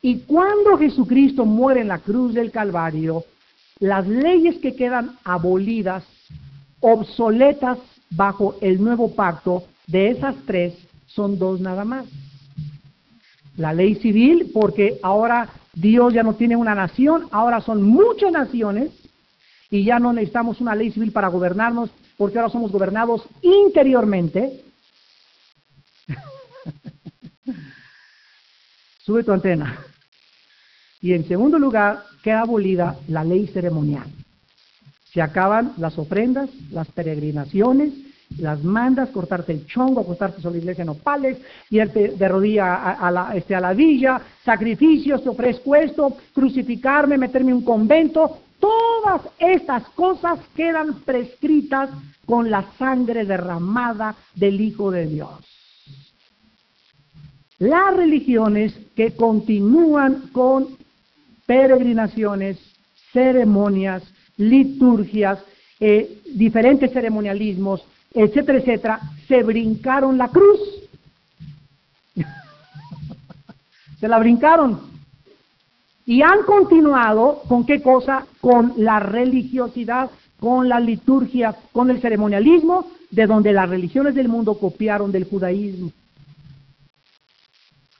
[0.00, 3.24] y cuando Jesucristo muere en la cruz del Calvario,
[3.80, 6.04] las leyes que quedan abolidas,
[6.80, 7.78] obsoletas
[8.10, 10.74] bajo el nuevo pacto, de esas tres
[11.06, 12.06] son dos nada más.
[13.56, 18.90] La ley civil, porque ahora Dios ya no tiene una nación, ahora son muchas naciones
[19.70, 24.62] y ya no necesitamos una ley civil para gobernarnos, porque ahora somos gobernados interiormente.
[29.04, 29.78] Sube tu antena.
[31.00, 34.06] Y en segundo lugar, queda abolida la ley ceremonial.
[35.12, 37.92] Se acaban las ofrendas, las peregrinaciones,
[38.38, 41.38] las mandas, cortarte el chongo, acostarte sobre la iglesia en opales,
[41.70, 47.52] irte de rodilla a, la, este, a la villa, sacrificios, te ofrezco esto, crucificarme, meterme
[47.52, 48.38] en un convento.
[48.58, 51.90] Todas estas cosas quedan prescritas
[52.24, 55.30] con la sangre derramada del Hijo de Dios.
[57.58, 60.76] Las religiones que continúan con
[61.46, 62.58] peregrinaciones,
[63.12, 64.02] ceremonias,
[64.36, 65.38] liturgias,
[65.80, 67.82] eh, diferentes ceremonialismos,
[68.16, 70.58] etcétera, etcétera, se brincaron la cruz.
[74.00, 74.80] se la brincaron.
[76.06, 78.26] Y han continuado con qué cosa?
[78.40, 84.58] Con la religiosidad, con la liturgia, con el ceremonialismo, de donde las religiones del mundo
[84.58, 85.92] copiaron del judaísmo.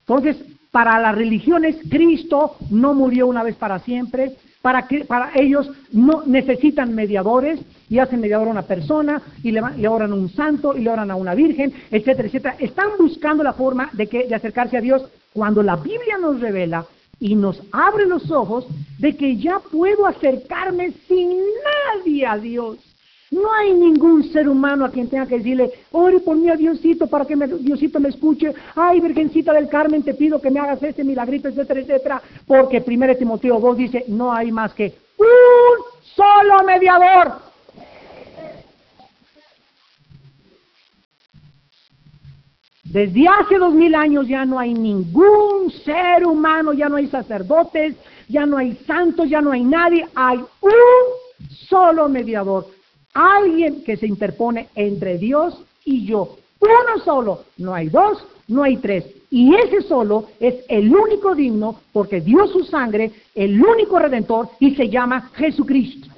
[0.01, 0.37] Entonces,
[0.71, 6.25] para las religiones, Cristo no murió una vez para siempre, para que para ellos no
[6.27, 10.81] necesitan mediadores y hacen mediador a una persona y le, oran a un santo y
[10.81, 12.57] le oran a una virgen, etcétera, etcétera.
[12.59, 16.85] Están buscando la forma de que de acercarse a Dios cuando la Biblia nos revela
[17.21, 18.67] y nos abre los ojos
[18.99, 21.31] de que ya puedo acercarme sin
[21.95, 22.79] nadie a Dios.
[23.31, 27.09] No hay ningún ser humano a quien tenga que decirle, ore por mí a Diosito
[27.09, 28.55] para que Diosito me escuche.
[28.77, 32.23] Ay, Virgencita del Carmen, te pido que me hagas este milagrito, etcétera, etcétera.
[32.47, 37.47] Porque 1 Timoteo 2 dice, no hay más que un solo mediador.
[42.85, 47.97] Desde hace dos mil años ya no hay ningún ser humano, ya no hay sacerdotes,
[48.29, 52.76] ya no hay santos, ya no hay nadie, hay un solo mediador
[53.17, 56.37] alguien que se interpone entre Dios y yo.
[56.61, 59.05] Uno solo, no hay dos, no hay tres.
[59.31, 64.75] Y ese solo es el único digno porque dio su sangre, el único redentor, y
[64.75, 66.09] se llama Jesucristo.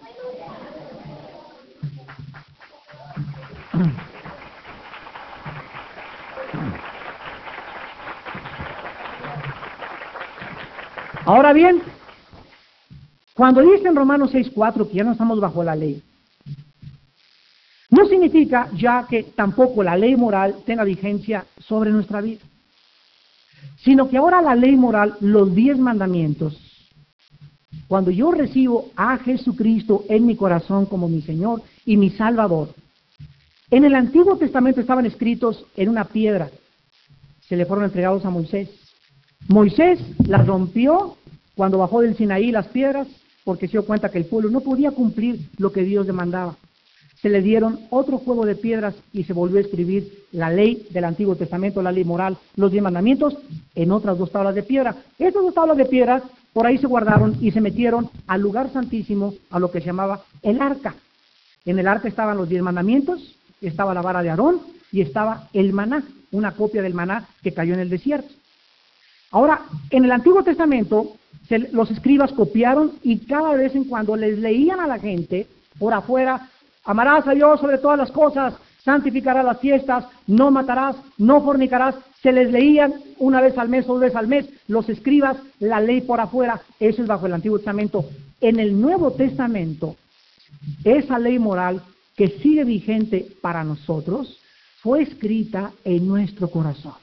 [11.25, 11.83] Ahora bien,
[13.35, 16.03] cuando dice en Romanos 6.4 que ya no estamos bajo la ley,
[17.91, 22.41] no significa ya que tampoco la ley moral tenga vigencia sobre nuestra vida.
[23.83, 26.57] sino que ahora la ley moral, los diez mandamientos,
[27.87, 32.75] cuando yo recibo a Jesucristo en mi corazón como mi Señor y mi Salvador,
[33.71, 36.51] en el Antiguo Testamento estaban escritos en una piedra,
[37.49, 38.69] se le fueron entregados a Moisés.
[39.49, 41.17] Moisés las rompió
[41.55, 43.07] cuando bajó del Sinaí las piedras,
[43.45, 46.57] porque se dio cuenta que el pueblo no podía cumplir lo que Dios demandaba.
[47.23, 51.05] Se le dieron otro juego de piedras y se volvió a escribir la ley del
[51.05, 53.37] Antiguo Testamento, la ley moral, los diez mandamientos,
[53.75, 54.95] en otras dos tablas de piedra.
[55.19, 59.35] Estas dos tablas de piedras por ahí se guardaron y se metieron al lugar santísimo,
[59.51, 60.95] a lo que se llamaba el arca.
[61.65, 64.61] En el arca estaban los diez mandamientos, estaba la vara de Aarón
[64.93, 68.33] y estaba el maná, una copia del maná que cayó en el desierto.
[69.31, 71.17] Ahora, en el Antiguo Testamento,
[71.73, 75.47] los escribas copiaron y cada vez en cuando les leían a la gente
[75.79, 76.51] por afuera,
[76.85, 82.33] amarás a Dios sobre todas las cosas, santificarás las fiestas, no matarás, no fornicarás, se
[82.33, 86.01] les leían una vez al mes o dos veces al mes los escribas la ley
[86.01, 88.05] por afuera, eso es bajo el Antiguo Testamento.
[88.41, 89.97] En el Nuevo Testamento,
[90.85, 91.83] esa ley moral
[92.17, 94.39] que sigue vigente para nosotros
[94.83, 96.95] fue escrita en nuestro corazón.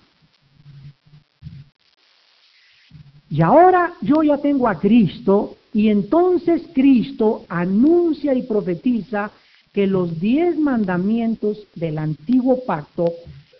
[3.29, 9.31] Y ahora yo ya tengo a Cristo y entonces Cristo anuncia y profetiza
[9.75, 13.11] que los diez mandamientos del antiguo pacto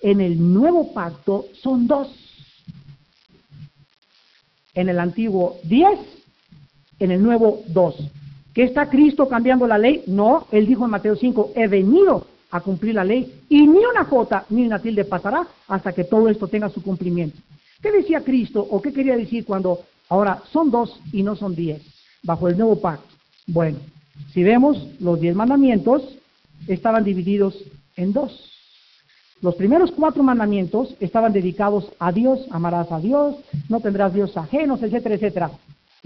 [0.02, 2.08] en el nuevo pacto son dos.
[4.74, 6.00] En el antiguo diez,
[7.00, 7.98] en el nuevo dos.
[8.54, 10.06] ¿Que está Cristo cambiando la ley?
[10.08, 14.06] No, él dijo en Mateo 5, he venido a cumplir la ley y ni una
[14.06, 17.38] jota ni una tilde pasará hasta que todo esto tenga su cumplimiento.
[17.82, 21.82] ¿Qué decía Cristo o qué quería decir cuando ahora son dos y no son diez
[22.24, 23.10] bajo el nuevo pacto?
[23.48, 23.80] Bueno,
[24.34, 26.04] si vemos los diez mandamientos
[26.68, 27.56] estaban divididos
[27.96, 28.52] en dos.
[29.42, 33.36] Los primeros cuatro mandamientos estaban dedicados a Dios, amarás a Dios,
[33.70, 35.52] no tendrás Dios ajenos, etcétera, etcétera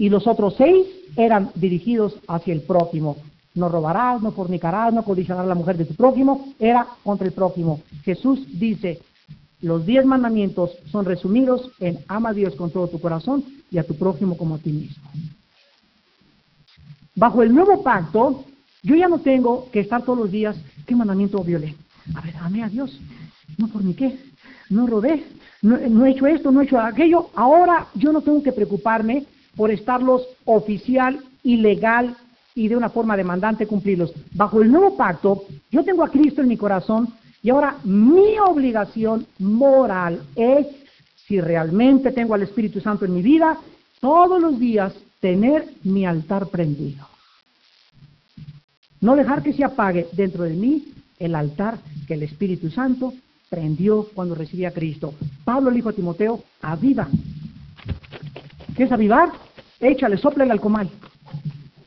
[0.00, 3.18] y los otros seis eran dirigidos hacia el prójimo.
[3.54, 7.34] No robarás, no fornicarás, no codiciarás a la mujer de tu prójimo, era contra el
[7.34, 7.82] prójimo.
[8.02, 8.98] Jesús dice,
[9.60, 13.86] los diez mandamientos son resumidos en ama a Dios con todo tu corazón y a
[13.86, 15.04] tu prójimo como a ti mismo.
[17.20, 18.46] Bajo el nuevo pacto,
[18.82, 20.56] yo ya no tengo que estar todos los días,
[20.86, 21.74] ¿qué mandamiento violé?
[22.14, 22.98] A ver, amé a Dios,
[23.58, 24.18] no forniqué,
[24.70, 25.24] no robé,
[25.60, 27.28] no, no he hecho esto, no he hecho aquello.
[27.34, 32.16] Ahora yo no tengo que preocuparme por estarlos oficial y legal
[32.54, 34.14] y de una forma demandante cumplirlos.
[34.32, 37.06] Bajo el nuevo pacto, yo tengo a Cristo en mi corazón
[37.42, 40.66] y ahora mi obligación moral es,
[41.26, 43.58] si realmente tengo al Espíritu Santo en mi vida,
[44.00, 47.09] todos los días tener mi altar prendido.
[49.00, 50.84] No dejar que se apague dentro de mí
[51.18, 53.12] el altar que el Espíritu Santo
[53.48, 55.14] prendió cuando recibí a Cristo.
[55.44, 57.08] Pablo le dijo a Timoteo, aviva
[58.74, 59.30] ¿Quieres avivar?
[59.80, 60.88] Échale, soplale al comal.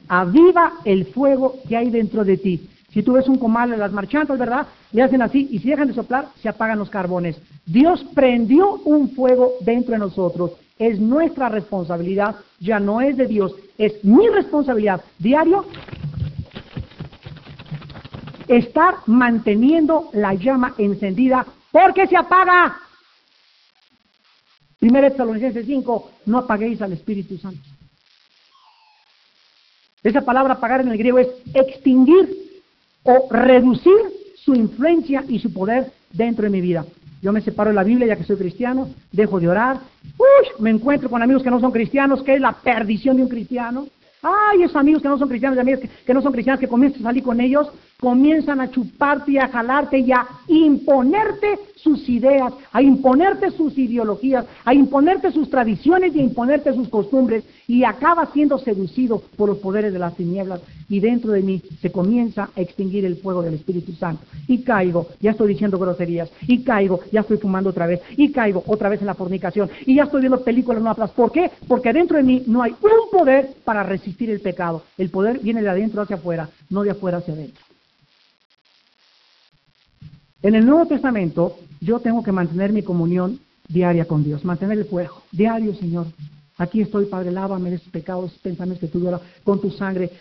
[0.08, 2.70] Aviva el fuego que hay dentro de ti.
[2.92, 4.68] Si tú ves un comal en las marchantas, ¿verdad?
[4.92, 7.38] Le hacen así y si dejan de soplar, se apagan los carbones.
[7.66, 10.52] Dios prendió un fuego dentro de nosotros.
[10.78, 15.66] Es nuestra responsabilidad, ya no es de Dios, es mi responsabilidad diario
[18.58, 22.78] estar manteniendo la llama encendida porque se apaga.
[24.80, 27.62] Primera Tesalonicenses 5, no apaguéis al Espíritu Santo.
[30.04, 32.62] Esa palabra apagar en el griego es extinguir
[33.04, 33.94] o reducir
[34.36, 36.86] su influencia y su poder dentro de mi vida.
[37.22, 39.80] Yo me separo de la Biblia ya que soy cristiano, dejo de orar,
[40.18, 43.30] uy, me encuentro con amigos que no son cristianos, que es la perdición de un
[43.30, 43.88] cristiano.
[44.22, 47.06] Ay, esos amigos que no son cristianos, amigos que, no son cristianos, que comienzas a
[47.06, 47.70] salir con ellos,
[48.04, 54.46] comienzan a chuparte y a jalarte y a imponerte sus ideas, a imponerte sus ideologías,
[54.66, 59.60] a imponerte sus tradiciones y a imponerte sus costumbres y acaba siendo seducido por los
[59.60, 63.54] poderes de las tinieblas y dentro de mí se comienza a extinguir el fuego del
[63.54, 68.02] Espíritu Santo y caigo, ya estoy diciendo groserías y caigo, ya estoy fumando otra vez
[68.18, 71.12] y caigo otra vez en la fornicación y ya estoy viendo películas no aplas.
[71.12, 71.50] ¿Por qué?
[71.70, 74.84] Porque dentro de mí no hay un poder para resistir el pecado.
[74.98, 77.73] El poder viene de adentro hacia afuera, no de afuera hacia adentro.
[80.44, 83.40] En el Nuevo Testamento yo tengo que mantener mi comunión
[83.70, 86.08] diaria con Dios, mantener el fuego, diario, Señor.
[86.58, 89.10] Aquí estoy, Padre, lávame de esos pecados, pensamientos que tú
[89.46, 90.12] con tu sangre.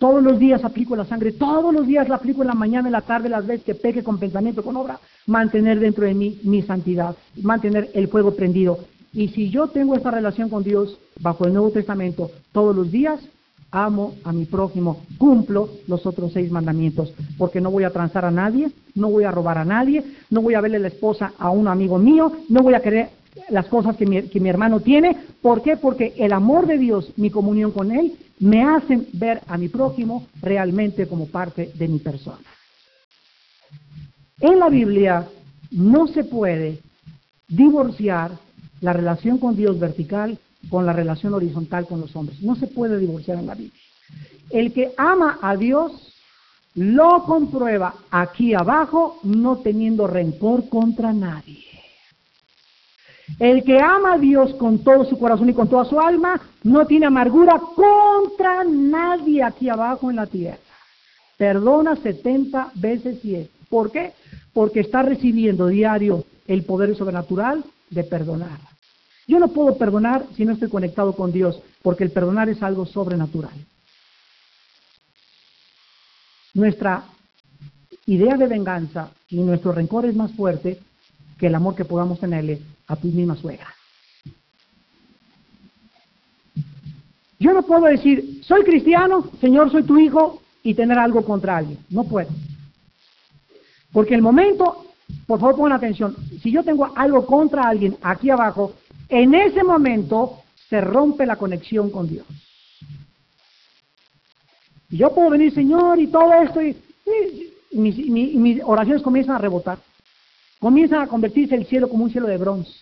[0.00, 2.92] todos los días aplico la sangre, todos los días la aplico en la mañana, en
[2.92, 4.98] la tarde, las veces que peque con pensamiento, con obra.
[5.26, 8.80] Mantener dentro de mí mi santidad, mantener el fuego prendido.
[9.12, 13.20] Y si yo tengo esta relación con Dios bajo el Nuevo Testamento todos los días,
[13.70, 18.30] amo a mi prójimo, cumplo los otros seis mandamientos, porque no voy a transar a
[18.30, 21.68] nadie, no voy a robar a nadie, no voy a verle la esposa a un
[21.68, 23.10] amigo mío, no voy a querer
[23.48, 25.16] las cosas que mi, que mi hermano tiene.
[25.40, 25.76] ¿Por qué?
[25.76, 30.26] Porque el amor de Dios, mi comunión con Él, me hacen ver a mi prójimo
[30.40, 32.38] realmente como parte de mi persona.
[34.40, 35.28] En la Biblia
[35.70, 36.78] no se puede
[37.48, 38.32] divorciar
[38.80, 42.42] la relación con Dios vertical con la relación horizontal con los hombres.
[42.42, 43.80] No se puede divorciar en la Biblia.
[44.50, 45.92] El que ama a Dios
[46.74, 51.64] lo comprueba aquí abajo no teniendo rencor contra nadie.
[53.38, 56.86] El que ama a Dios con todo su corazón y con toda su alma no
[56.86, 60.58] tiene amargura contra nadie aquí abajo en la tierra.
[61.36, 63.48] Perdona 70 veces 10.
[63.68, 64.12] ¿Por qué?
[64.52, 68.69] Porque está recibiendo diario el poder sobrenatural de perdonar.
[69.30, 72.84] Yo no puedo perdonar si no estoy conectado con Dios, porque el perdonar es algo
[72.84, 73.54] sobrenatural.
[76.52, 77.04] Nuestra
[78.06, 80.80] idea de venganza y nuestro rencor es más fuerte
[81.38, 83.72] que el amor que podamos tenerle a tu misma suegra.
[87.38, 91.78] Yo no puedo decir, soy cristiano, Señor, soy tu hijo, y tener algo contra alguien.
[91.88, 92.28] No puedo.
[93.92, 94.86] Porque el momento,
[95.26, 98.74] por favor pongan atención, si yo tengo algo contra alguien aquí abajo,
[99.10, 100.38] en ese momento
[100.68, 102.26] se rompe la conexión con Dios.
[104.88, 106.76] yo puedo venir, Señor, y todo esto, y,
[107.72, 109.78] mis, oraciones comienzan a rebotar.
[110.58, 112.72] Comienzan a convertirse el cielo como un cielo de bronce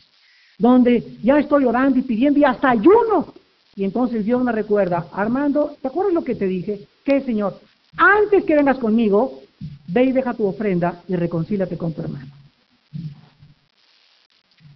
[0.58, 3.32] donde ya estoy orando y pidiendo y hasta ayuno.
[3.76, 6.80] Y entonces Dios me recuerda, Armando, ¿te acuerdas lo que te dije?
[7.04, 7.60] Que Señor,
[7.96, 9.40] antes que vengas conmigo,
[9.86, 12.26] ve y deja tu ofrenda y reconcílate con tu hermano.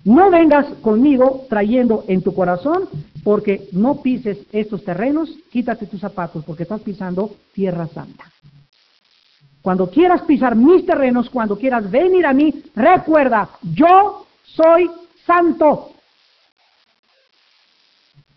[0.04, 2.88] No vengas conmigo trayendo en tu corazón,
[3.22, 8.24] porque no pises estos terrenos, quítate tus zapatos, porque estás pisando tierra santa.
[9.62, 14.90] Cuando quieras pisar mis terrenos, cuando quieras venir a mí, recuerda, yo soy
[15.24, 15.92] santo.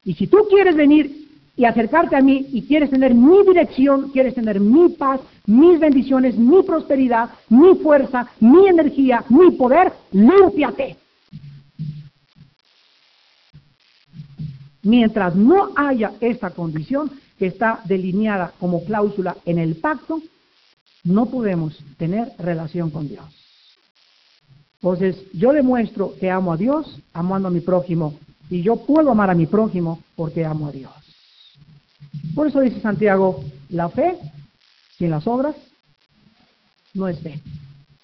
[0.03, 1.25] Y si tú quieres venir
[1.57, 6.37] y acercarte a mí y quieres tener mi dirección, quieres tener mi paz, mis bendiciones,
[6.37, 10.97] mi prosperidad, mi fuerza, mi energía, mi poder, límpiate.
[14.85, 17.09] Mientras no haya esta condición
[17.39, 20.21] que está delineada como cláusula en el pacto,
[21.03, 23.25] no podemos tener relación con Dios.
[24.75, 28.13] Entonces, yo demuestro que amo a Dios amando a mi prójimo.
[28.47, 30.93] Y yo puedo amar a mi prójimo porque amo a Dios.
[32.35, 34.19] Por eso dice Santiago, la fe
[34.99, 35.55] sin las obras
[36.93, 37.41] no es fe.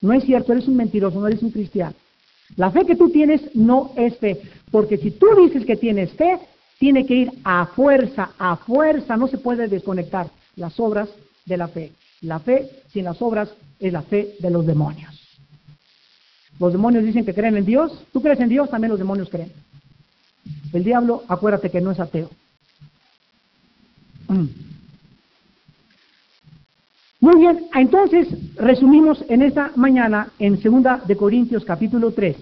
[0.02, 1.94] No es cierto, eres un mentiroso, no eres un cristiano.
[2.56, 6.40] La fe que tú tienes no es fe, porque si tú dices que tienes fe,
[6.82, 11.10] tiene que ir a fuerza, a fuerza, no se puede desconectar las obras
[11.46, 11.92] de la fe.
[12.22, 15.14] La fe sin las obras es la fe de los demonios.
[16.60, 18.04] Los demonios dicen que creen en Dios.
[18.12, 19.52] Tú crees en Dios, también los demonios creen.
[20.74, 22.32] El diablo, acuérdate que no es ateo.
[24.28, 24.48] Mm.
[27.20, 32.36] Muy bien, entonces resumimos en esta mañana en 2 de Corintios capítulo 3,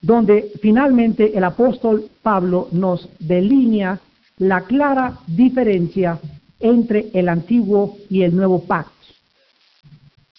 [0.00, 4.00] donde finalmente el apóstol Pablo nos delinea
[4.38, 6.18] la clara diferencia
[6.58, 8.92] entre el antiguo y el nuevo pacto.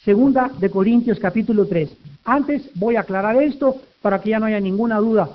[0.03, 1.89] Segunda de Corintios capítulo 3.
[2.25, 5.29] Antes voy a aclarar esto para que ya no haya ninguna duda.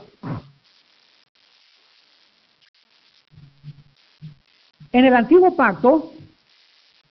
[4.91, 6.13] En el antiguo pacto,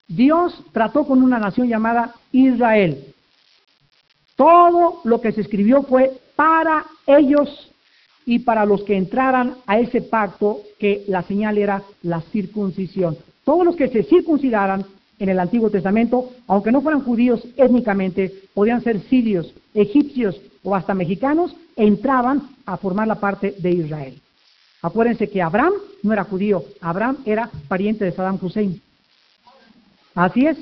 [0.09, 3.13] Dios trató con una nación llamada Israel.
[4.37, 7.72] Todo lo que se escribió fue para ellos
[8.24, 13.16] y para los que entraran a ese pacto que la señal era la circuncisión.
[13.45, 14.85] Todos los que se circuncidaran
[15.18, 20.95] en el Antiguo Testamento, aunque no fueran judíos étnicamente, podían ser sirios, egipcios o hasta
[20.95, 24.20] mexicanos, entraban a formar la parte de Israel.
[24.83, 28.80] Acuérdense que Abraham no era judío, Abraham era pariente de Saddam Hussein.
[30.14, 30.59] Así es.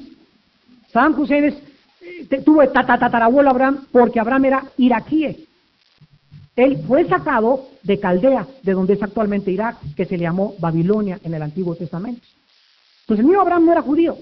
[0.93, 1.55] Saddam Hussein es,
[2.03, 5.47] eh, tuvo tatarabuelo Abraham porque Abraham era iraquí.
[6.61, 11.19] Él fue sacado de Caldea, de donde es actualmente Irak, que se le llamó Babilonia
[11.25, 12.21] en el Antiguo Testamento.
[13.03, 14.17] Entonces el mío Abraham no era judío,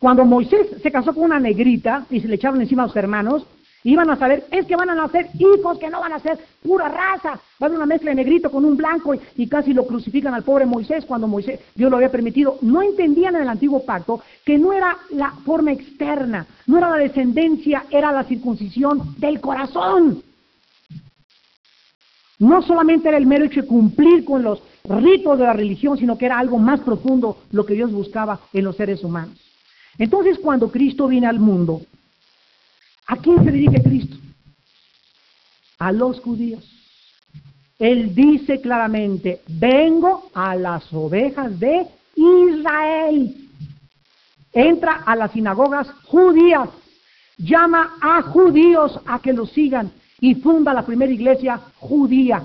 [0.00, 3.46] cuando Moisés se casó con una negrita y se le echaron encima a sus hermanos,
[3.84, 6.88] iban a saber, es que van a nacer hijos que no van a ser pura
[6.88, 10.42] raza, va a una mezcla de negrito con un blanco y, casi lo crucifican al
[10.42, 12.58] pobre Moisés cuando Moisés, Dios lo había permitido.
[12.62, 16.96] No entendían en el antiguo pacto que no era la forma externa, no era la
[16.96, 20.22] descendencia, era la circuncisión del corazón.
[22.38, 26.18] No solamente era el mero hecho de cumplir con los ritos de la religión, sino
[26.18, 29.38] que era algo más profundo lo que Dios buscaba en los seres humanos.
[29.98, 31.82] Entonces, cuando Cristo viene al mundo,
[33.06, 34.16] ¿a quién se dirige Cristo?
[35.78, 36.64] a los judíos.
[37.78, 43.34] Él dice claramente, vengo a las ovejas de Israel.
[44.52, 46.70] Entra a las sinagogas judías,
[47.36, 49.92] llama a judíos a que lo sigan
[50.24, 52.44] y funda la primera iglesia judía.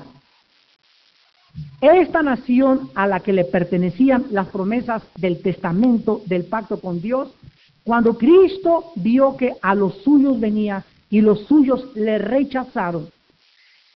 [1.79, 7.29] Esta nación a la que le pertenecían las promesas del testamento del pacto con Dios,
[7.85, 13.07] cuando Cristo vio que a los suyos venía y los suyos le rechazaron,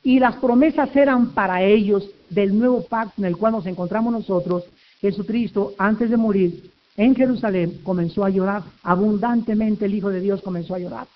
[0.02, 4.64] y las promesas eran para ellos del nuevo pacto en el cual nos encontramos nosotros,
[5.02, 8.64] Jesucristo, antes de morir en Jerusalén, comenzó a llorar.
[8.82, 11.08] Abundantemente el Hijo de Dios comenzó a llorar.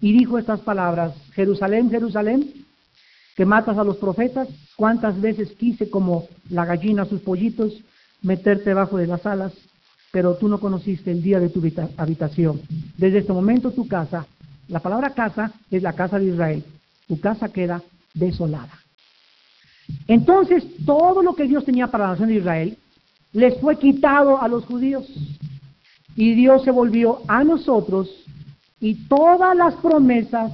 [0.00, 2.52] Y dijo estas palabras, Jerusalén, Jerusalén,
[3.36, 7.72] que matas a los profetas, cuántas veces quise como la gallina a sus pollitos
[8.22, 9.52] meterte debajo de las alas,
[10.10, 11.62] pero tú no conociste el día de tu
[11.96, 12.60] habitación.
[12.96, 14.26] Desde este momento tu casa,
[14.68, 16.64] la palabra casa es la casa de Israel,
[17.06, 17.82] tu casa queda
[18.14, 18.78] desolada.
[20.06, 22.78] Entonces, todo lo que Dios tenía para la nación de Israel
[23.32, 25.06] les fue quitado a los judíos.
[26.16, 28.10] Y Dios se volvió a nosotros
[28.80, 30.52] y todas las promesas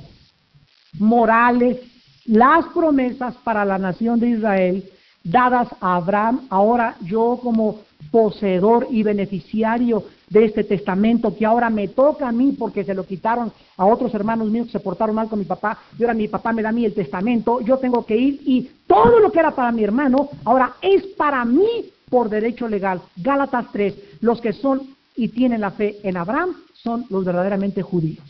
[0.99, 1.79] morales,
[2.27, 4.85] las promesas para la nación de Israel
[5.25, 11.89] dadas a Abraham, ahora yo como poseedor y beneficiario de este testamento que ahora me
[11.89, 15.29] toca a mí porque se lo quitaron a otros hermanos míos que se portaron mal
[15.29, 18.05] con mi papá y ahora mi papá me da a mí el testamento, yo tengo
[18.05, 21.67] que ir y todo lo que era para mi hermano ahora es para mí
[22.11, 23.01] por derecho legal.
[23.17, 24.83] Gálatas 3, los que son
[25.17, 26.55] y tienen la fe en Abraham
[26.85, 28.25] son los verdaderamente judíos.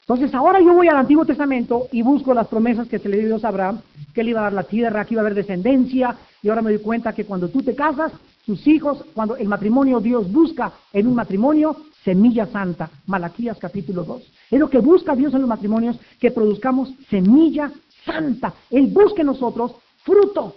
[0.00, 3.36] Entonces ahora yo voy al Antiguo Testamento y busco las promesas que se le dio
[3.36, 3.82] a Abraham,
[4.14, 6.70] que él iba a dar la tierra, que iba a haber descendencia, y ahora me
[6.70, 8.12] doy cuenta que cuando tú te casas,
[8.46, 14.22] tus hijos, cuando el matrimonio Dios busca en un matrimonio, semilla santa, Malaquías capítulo 2.
[14.50, 17.70] Es lo que busca Dios en los matrimonios, que produzcamos semilla
[18.06, 18.54] santa.
[18.70, 20.54] Él busque en nosotros fruto.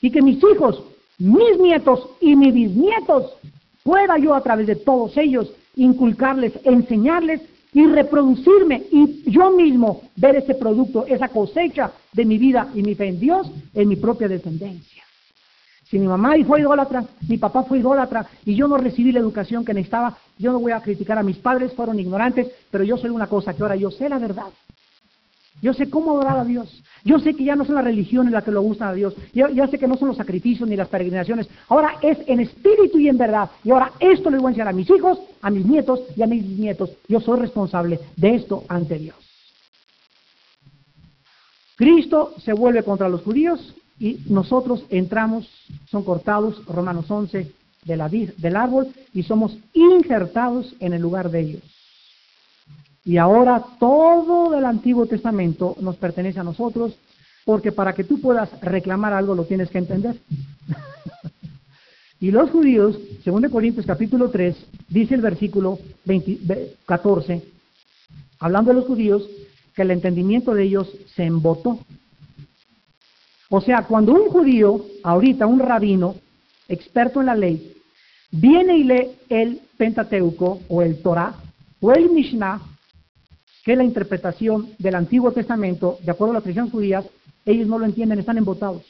[0.00, 0.82] Y que mis hijos,
[1.18, 3.32] mis nietos y mis bisnietos
[3.82, 7.42] pueda yo a través de todos ellos inculcarles, enseñarles
[7.72, 12.94] y reproducirme y yo mismo ver ese producto, esa cosecha de mi vida y mi
[12.94, 15.02] fe en Dios en mi propia descendencia.
[15.90, 19.64] Si mi mamá fue idólatra, mi papá fue idólatra y yo no recibí la educación
[19.64, 23.10] que necesitaba, yo no voy a criticar a mis padres, fueron ignorantes, pero yo soy
[23.10, 24.48] una cosa que ahora yo sé la verdad.
[25.60, 26.82] Yo sé cómo adorar a Dios.
[27.04, 29.14] Yo sé que ya no son las religiones las que lo gustan a Dios.
[29.34, 31.48] Yo, ya sé que no son los sacrificios ni las peregrinaciones.
[31.68, 33.50] Ahora es en espíritu y en verdad.
[33.62, 36.26] Y ahora esto le voy a enseñar a mis hijos, a mis nietos y a
[36.26, 36.90] mis nietos.
[37.06, 39.16] Yo soy responsable de esto ante Dios.
[41.76, 45.46] Cristo se vuelve contra los judíos y nosotros entramos,
[45.90, 47.52] son cortados, Romanos 11,
[47.84, 51.62] de la, del árbol y somos injertados en el lugar de ellos.
[53.04, 56.94] Y ahora todo el Antiguo Testamento nos pertenece a nosotros,
[57.44, 60.16] porque para que tú puedas reclamar algo lo tienes que entender.
[62.20, 64.56] y los judíos, según de Corintios capítulo 3,
[64.88, 65.78] dice el versículo
[66.86, 67.42] 14,
[68.38, 69.28] hablando de los judíos,
[69.74, 71.80] que el entendimiento de ellos se embotó.
[73.50, 76.14] O sea, cuando un judío, ahorita un rabino,
[76.68, 77.76] experto en la ley,
[78.30, 81.34] viene y lee el Pentateuco o el Torah
[81.80, 82.60] o el Mishnah,
[83.64, 87.04] que la interpretación del Antiguo Testamento, de acuerdo a las tradiciones judías,
[87.46, 88.82] ellos no lo entienden, están embotados.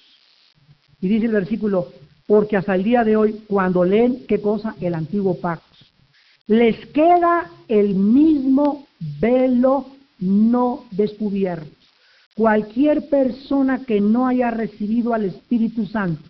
[1.01, 1.89] Y dice el versículo,
[2.27, 4.75] porque hasta el día de hoy, cuando leen, ¿qué cosa?
[4.81, 5.65] El antiguo pacto.
[6.47, 8.87] Les queda el mismo
[9.21, 9.87] velo
[10.19, 11.67] no descubierto.
[12.35, 16.23] Cualquier persona que no haya recibido al Espíritu Santo,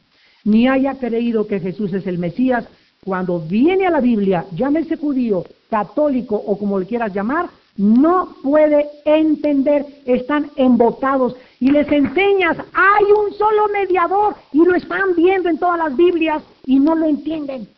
[0.45, 2.67] ni haya creído que Jesús es el Mesías,
[3.03, 8.89] cuando viene a la Biblia, llámese judío, católico o como le quieras llamar, no puede
[9.05, 15.59] entender, están embotados y les enseñas, hay un solo mediador y lo están viendo en
[15.59, 17.69] todas las Biblias y no lo entienden.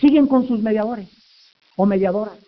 [0.00, 1.08] Siguen con sus mediadores
[1.76, 2.38] o mediadoras.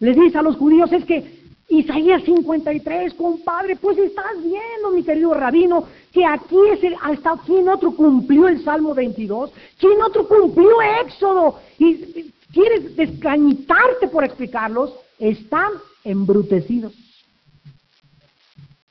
[0.00, 5.34] Les dice a los judíos, es que Isaías 53, compadre, pues estás viendo, mi querido
[5.34, 10.70] rabino, que aquí es el, hasta quién otro cumplió el Salmo 22, quién otro cumplió
[11.02, 15.72] Éxodo, y quieres descañitarte por explicarlos, están
[16.04, 16.94] embrutecidos.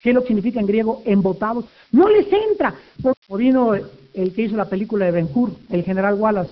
[0.01, 1.01] ¿Qué es lo que significa en griego?
[1.03, 1.66] Embotados.
[1.91, 2.76] No les entra.
[3.01, 6.51] Como vino el que hizo la película de Ben Hur, el general Wallace.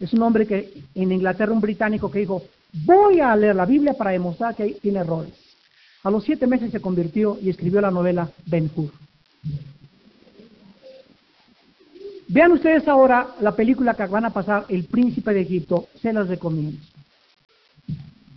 [0.00, 2.42] Es un hombre que en Inglaterra, un británico que dijo,
[2.72, 5.32] voy a leer la Biblia para demostrar que tiene errores.
[6.02, 8.90] A los siete meses se convirtió y escribió la novela Ben Hur.
[12.28, 16.28] Vean ustedes ahora la película que van a pasar, El Príncipe de Egipto, se las
[16.28, 16.78] recomiendo.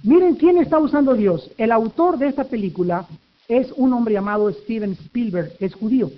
[0.04, 1.52] Miren quién está usando Dios.
[1.58, 3.06] El autor de esta película
[3.50, 6.10] es un hombre llamado Steven Spielberg, es judío.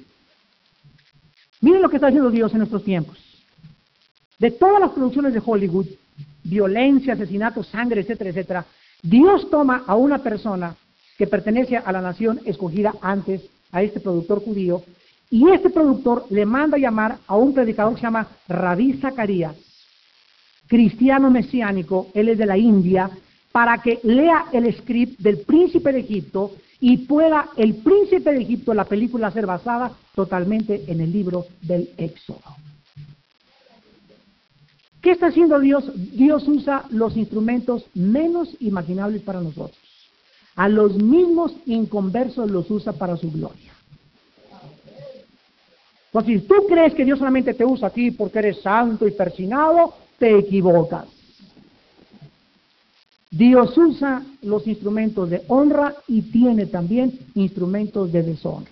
[1.62, 3.18] Miren lo que está haciendo Dios en nuestros tiempos.
[4.38, 5.88] De todas las producciones de Hollywood,
[6.44, 8.66] violencia, asesinato, sangre, etcétera, etcétera,
[9.02, 10.76] Dios toma a una persona
[11.18, 14.84] que pertenece a la nación escogida antes, a este productor judío,
[15.34, 19.56] y este productor le manda llamar a un predicador que se llama Rabí Zacarías,
[20.68, 23.10] cristiano mesiánico, él es de la India,
[23.52, 28.76] para que lea el script del príncipe de Egipto y pueda el príncipe de Egipto,
[28.76, 32.38] la película, ser basada totalmente en el libro del Éxodo.
[35.02, 35.92] ¿Qué está haciendo Dios?
[36.12, 39.80] Dios usa los instrumentos menos imaginables para nosotros.
[40.56, 43.73] A los mismos inconversos los usa para su gloria.
[46.14, 49.12] Entonces, si tú crees que Dios solamente te usa a ti porque eres santo y
[49.12, 51.08] persinado, te equivocas.
[53.32, 58.70] Dios usa los instrumentos de honra y tiene también instrumentos de deshonra.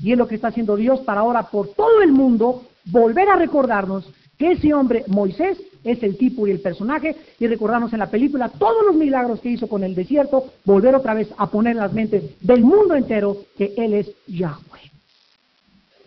[0.00, 3.36] Y es lo que está haciendo Dios para ahora por todo el mundo volver a
[3.36, 8.10] recordarnos que ese hombre, Moisés, es el tipo y el personaje, y recordarnos en la
[8.10, 11.82] película todos los milagros que hizo con el desierto, volver otra vez a poner en
[11.82, 14.97] las mentes del mundo entero que Él es Yahweh.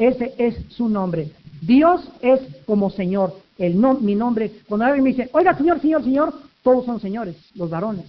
[0.02, 1.30] Ese es su nombre.
[1.62, 3.36] Dios es como Señor.
[3.60, 6.34] El mi nombre, cuando alguien me dice, oiga, Señor, Señor, Señor,
[6.64, 8.06] todos son señores, los varones.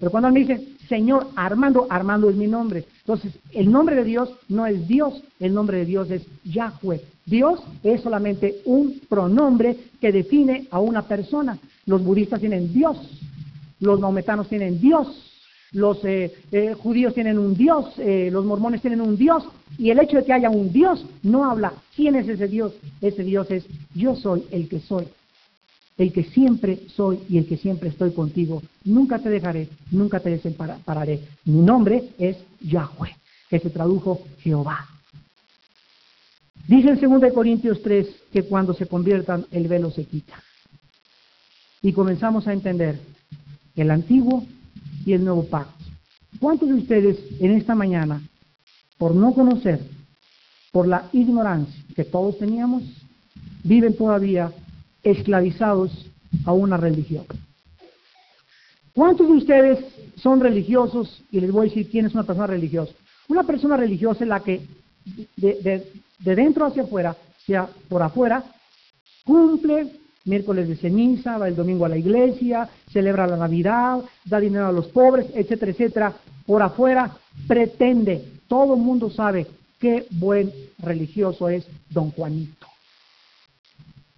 [0.00, 2.86] Pero cuando alguien me dice, Señor Armando, Armando es mi nombre.
[3.00, 7.02] Entonces, el nombre de Dios no es Dios, el nombre de Dios es Yahweh.
[7.26, 11.58] Dios es solamente un pronombre que define a una persona.
[11.84, 12.96] Los budistas tienen Dios,
[13.78, 15.35] los maometanos tienen Dios,
[15.72, 19.44] los eh, eh, judíos tienen un Dios, eh, los mormones tienen un Dios,
[19.78, 22.72] y el hecho de que haya un Dios no habla quién es ese Dios.
[23.00, 23.64] Ese Dios es
[23.94, 25.06] yo soy el que soy
[25.98, 28.62] el que siempre soy y el que siempre estoy contigo.
[28.84, 31.20] Nunca te dejaré, nunca te desampararé.
[31.44, 33.16] Mi nombre es Yahweh,
[33.48, 34.86] que se tradujo Jehová.
[36.68, 40.42] Dice en 2 Corintios 3 que cuando se conviertan el velo se quita.
[41.80, 42.98] Y comenzamos a entender
[43.76, 44.44] el antiguo
[45.06, 45.82] y el nuevo pacto.
[46.38, 48.20] ¿Cuántos de ustedes en esta mañana,
[48.98, 49.80] por no conocer,
[50.70, 52.82] por la ignorancia que todos teníamos,
[53.64, 54.52] viven todavía
[55.02, 55.90] esclavizados
[56.44, 57.24] a una religión.
[58.92, 59.84] ¿Cuántos de ustedes
[60.16, 61.22] son religiosos?
[61.30, 62.92] Y les voy a decir quién es una persona religiosa.
[63.28, 64.66] Una persona religiosa es la que
[65.36, 65.86] de,
[66.18, 68.44] dentro hacia afuera, sea por afuera,
[69.24, 69.92] cumple
[70.26, 74.72] miércoles de ceniza, va el domingo a la iglesia, celebra la Navidad, da dinero a
[74.72, 76.16] los pobres, etcétera, etcétera.
[76.44, 77.16] Por afuera
[77.46, 79.46] pretende, todo el mundo sabe
[79.80, 82.66] qué buen religioso es don Juanito.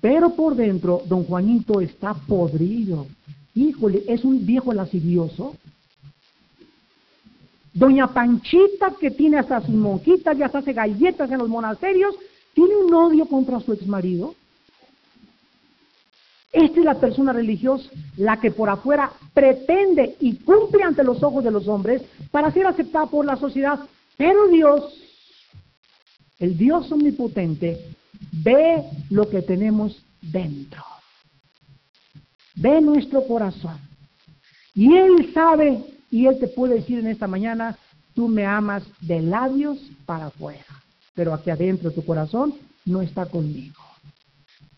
[0.00, 3.06] Pero por dentro, don Juanito está podrido.
[3.54, 5.56] Híjole, es un viejo lascivioso.
[7.72, 12.14] Doña Panchita, que tiene hasta sus monjitas y hasta hace galletas en los monasterios,
[12.54, 14.34] tiene un odio contra su exmarido.
[16.52, 21.44] Esta es la persona religiosa, la que por afuera pretende y cumple ante los ojos
[21.44, 23.80] de los hombres para ser aceptada por la sociedad.
[24.16, 24.94] Pero Dios,
[26.38, 27.78] el Dios omnipotente,
[28.32, 30.82] ve lo que tenemos dentro.
[32.54, 33.78] Ve nuestro corazón.
[34.74, 37.76] Y Él sabe, y Él te puede decir en esta mañana,
[38.14, 40.64] tú me amas de labios para afuera,
[41.14, 43.87] pero aquí adentro tu corazón no está conmigo.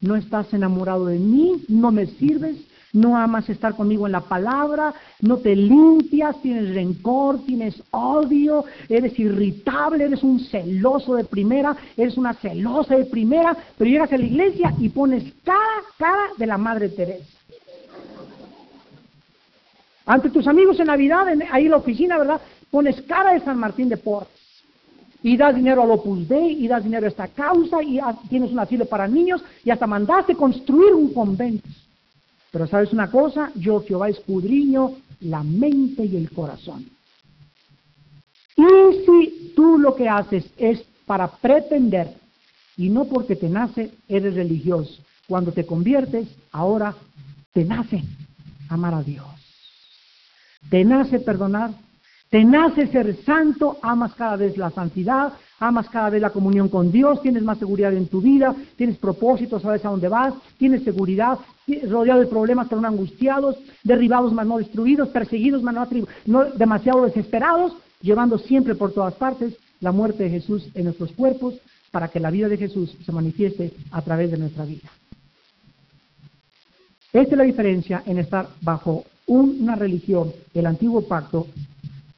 [0.00, 2.56] No estás enamorado de mí, no me sirves,
[2.92, 9.18] no amas estar conmigo en la palabra, no te limpias, tienes rencor, tienes odio, eres
[9.18, 14.24] irritable, eres un celoso de primera, eres una celosa de primera, pero llegas a la
[14.24, 15.58] iglesia y pones cara,
[15.98, 17.24] cara de la Madre Teresa.
[20.06, 22.40] Ante tus amigos en Navidad, ahí en la oficina, ¿verdad?
[22.70, 24.39] Pones cara de San Martín de Porres.
[25.22, 28.58] Y das dinero al Opus Dei, y das dinero a esta causa, y tienes un
[28.58, 31.68] asilo para niños, y hasta mandaste construir un convento.
[32.50, 36.86] Pero sabes una cosa, yo Jehová escudriño la mente y el corazón.
[38.56, 42.14] Y si tú lo que haces es para pretender
[42.76, 45.02] y no porque te nace, eres religioso.
[45.28, 46.94] Cuando te conviertes, ahora
[47.52, 48.02] te nace
[48.68, 49.26] amar a Dios.
[50.68, 51.70] Te nace perdonar,
[52.30, 56.92] te nace ser santo, amas cada vez la santidad, amas cada vez la comunión con
[56.92, 61.38] Dios, tienes más seguridad en tu vida, tienes propósito, sabes a dónde vas, tienes seguridad,
[61.88, 65.74] rodeado de problemas pero no angustiados, derribados mas no destruidos, perseguidos mas
[66.26, 71.54] no, demasiado desesperados, llevando siempre por todas partes la muerte de Jesús en nuestros cuerpos
[71.90, 74.88] para que la vida de Jesús se manifieste a través de nuestra vida.
[77.12, 81.48] Esta es la diferencia en estar bajo una religión, el antiguo pacto,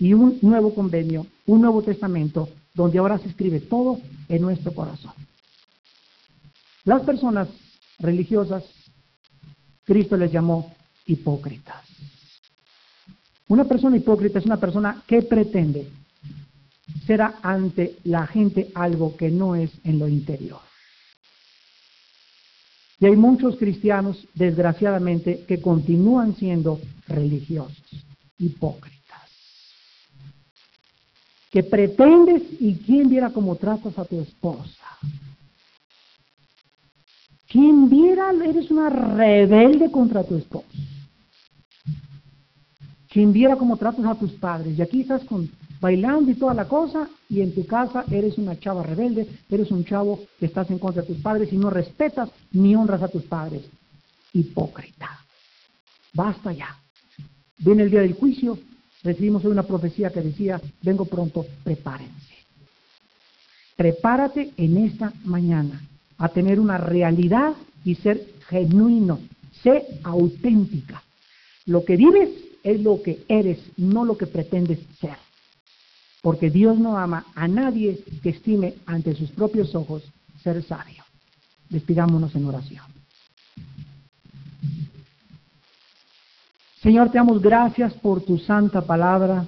[0.03, 5.12] y un nuevo convenio, un nuevo testamento, donde ahora se escribe todo en nuestro corazón.
[6.84, 7.46] Las personas
[8.00, 8.64] religiosas,
[9.84, 10.74] Cristo les llamó
[11.07, 11.84] hipócritas.
[13.46, 15.88] Una persona hipócrita es una persona que pretende
[17.07, 20.62] ser ante la gente algo que no es en lo interior.
[22.98, 27.84] Y hay muchos cristianos, desgraciadamente, que continúan siendo religiosos,
[28.36, 29.01] hipócritas.
[31.53, 34.86] Que pretendes y quién viera cómo tratas a tu esposa.
[37.53, 40.66] Quien viera, eres una rebelde contra tu esposa.
[43.11, 44.78] Quien viera cómo tratas a tus padres.
[44.78, 48.59] Y aquí estás con, bailando y toda la cosa, y en tu casa eres una
[48.59, 52.30] chava rebelde, eres un chavo que estás en contra de tus padres y no respetas
[52.53, 53.62] ni honras a tus padres.
[54.32, 55.11] Hipócrita.
[56.14, 56.74] Basta ya.
[57.59, 58.59] Viene el día del juicio,
[59.03, 62.34] recibimos una profecía que decía, vengo pronto, prepárense.
[63.76, 65.82] Prepárate en esta mañana
[66.18, 69.18] a tener una realidad y ser genuino,
[69.62, 71.03] sé auténtica.
[71.66, 72.30] Lo que vives
[72.62, 75.16] es lo que eres, no lo que pretendes ser.
[76.20, 80.05] Porque Dios no ama a nadie que estime ante sus propios ojos
[80.42, 81.03] ser sabio.
[81.68, 82.91] Despidámonos en oración.
[86.82, 89.46] Señor, te damos gracias por tu santa palabra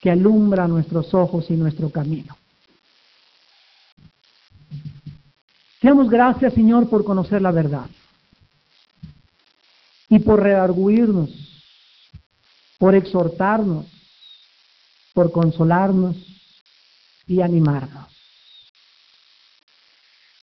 [0.00, 2.36] que alumbra nuestros ojos y nuestro camino.
[5.80, 7.86] Te damos gracias, Señor, por conocer la verdad
[10.08, 11.30] y por redarguirnos,
[12.78, 13.86] por exhortarnos,
[15.14, 16.16] por consolarnos
[17.26, 18.06] y animarnos.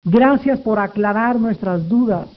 [0.02, 2.28] Gracias por aclarar nuestras dudas.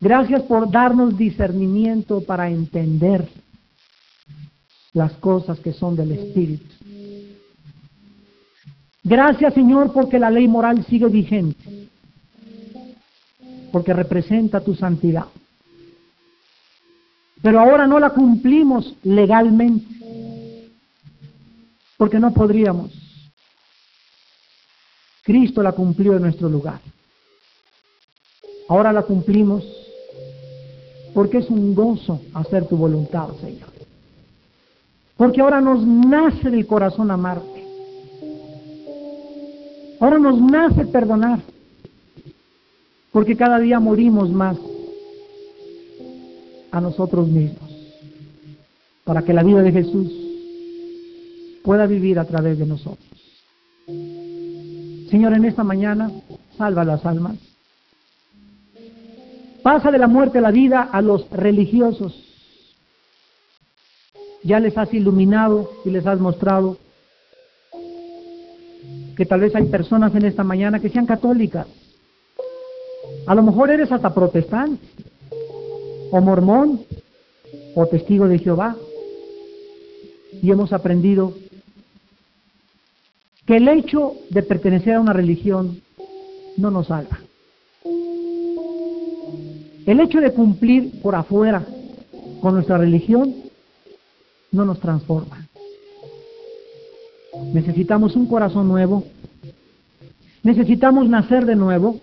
[0.00, 3.28] Gracias por darnos discernimiento para entender
[4.92, 6.66] las cosas que son del Espíritu.
[9.02, 11.88] Gracias Señor porque la ley moral sigue vigente,
[13.72, 15.26] porque representa tu santidad.
[17.40, 20.70] Pero ahora no la cumplimos legalmente,
[21.96, 22.90] porque no podríamos.
[25.22, 26.80] Cristo la cumplió en nuestro lugar.
[28.68, 29.85] Ahora la cumplimos
[31.16, 33.70] porque es un gozo hacer tu voluntad, Señor.
[35.16, 37.64] Porque ahora nos nace del corazón amarte.
[39.98, 41.40] Ahora nos nace perdonar,
[43.12, 44.58] porque cada día morimos más
[46.70, 47.70] a nosotros mismos,
[49.04, 50.12] para que la vida de Jesús
[51.64, 53.08] pueda vivir a través de nosotros.
[55.08, 56.10] Señor, en esta mañana,
[56.58, 57.38] salva las almas.
[59.66, 62.14] Pasa de la muerte a la vida a los religiosos.
[64.44, 66.78] Ya les has iluminado y les has mostrado
[69.16, 71.66] que tal vez hay personas en esta mañana que sean católicas.
[73.26, 74.86] A lo mejor eres hasta protestante,
[76.12, 76.82] o mormón,
[77.74, 78.76] o testigo de Jehová.
[80.42, 81.34] Y hemos aprendido
[83.44, 85.82] que el hecho de pertenecer a una religión
[86.56, 87.18] no nos salva.
[89.86, 91.64] El hecho de cumplir por afuera
[92.40, 93.34] con nuestra religión
[94.50, 95.46] no nos transforma.
[97.52, 99.04] Necesitamos un corazón nuevo.
[100.42, 102.00] Necesitamos nacer de nuevo.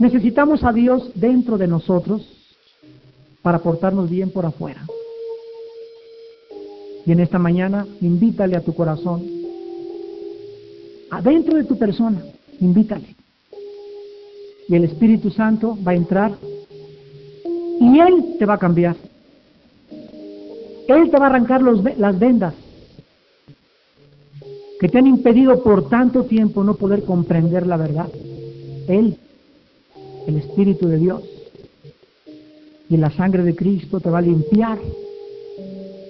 [0.00, 2.26] Necesitamos a Dios dentro de nosotros
[3.42, 4.84] para portarnos bien por afuera.
[7.06, 9.24] Y en esta mañana, invítale a tu corazón,
[11.10, 12.20] adentro de tu persona,
[12.60, 13.17] invítale.
[14.68, 16.32] Y el Espíritu Santo va a entrar
[17.80, 18.96] y Él te va a cambiar.
[20.88, 22.54] Él te va a arrancar los, las vendas
[24.80, 28.08] que te han impedido por tanto tiempo no poder comprender la verdad.
[28.86, 29.16] Él,
[30.26, 31.22] el Espíritu de Dios
[32.88, 34.78] y la sangre de Cristo te va a limpiar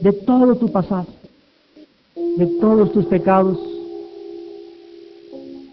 [0.01, 1.07] de todo tu pasado,
[2.15, 3.59] de todos tus pecados,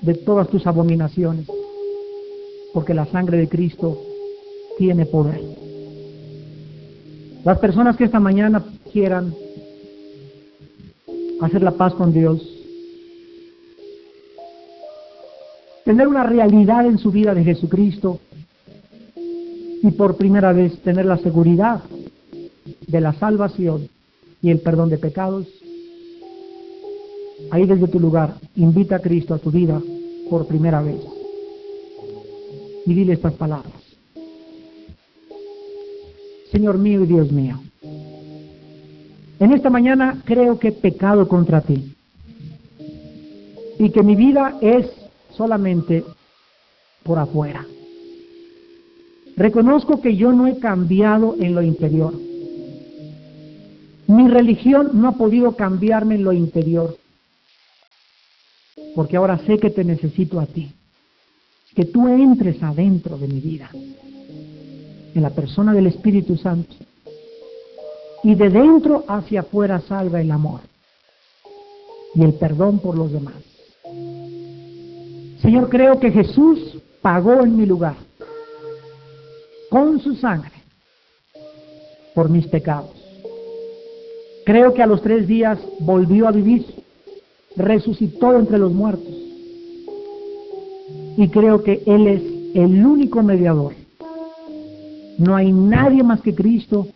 [0.01, 1.47] de todas tus abominaciones,
[2.75, 3.97] porque la sangre de Cristo
[4.77, 5.39] tiene poder.
[7.45, 9.33] Las personas que esta mañana quieran
[11.39, 12.45] hacer la paz con Dios,
[15.85, 18.19] tener una realidad en su vida de Jesucristo
[19.81, 21.81] y por primera vez tener la seguridad
[22.87, 23.87] de la salvación
[24.41, 25.47] y el perdón de pecados,
[27.51, 29.81] ahí desde tu lugar, invita a Cristo a tu vida
[30.29, 31.14] por primera vez
[32.85, 33.73] y dile estas palabras.
[36.51, 37.59] Señor mío y Dios mío,
[39.39, 41.93] en esta mañana creo que he pecado contra ti
[43.77, 44.85] y que mi vida es
[45.31, 46.05] solamente
[47.03, 47.65] por afuera.
[49.35, 52.13] Reconozco que yo no he cambiado en lo interior.
[54.07, 56.95] Mi religión no ha podido cambiarme en lo interior,
[58.95, 60.71] porque ahora sé que te necesito a ti,
[61.75, 63.69] que tú entres adentro de mi vida,
[65.13, 66.73] en la persona del Espíritu Santo,
[68.23, 70.61] y de dentro hacia afuera salga el amor
[72.15, 73.35] y el perdón por los demás.
[75.41, 77.97] Señor, creo que Jesús pagó en mi lugar
[79.69, 80.53] con su sangre
[82.15, 82.91] por mis pecados.
[84.45, 86.65] Creo que a los tres días volvió a vivir,
[87.57, 89.04] resucitó entre los muertos.
[91.17, 92.21] Y creo que Él es
[92.55, 93.73] el único mediador.
[95.17, 96.87] No hay nadie más que Cristo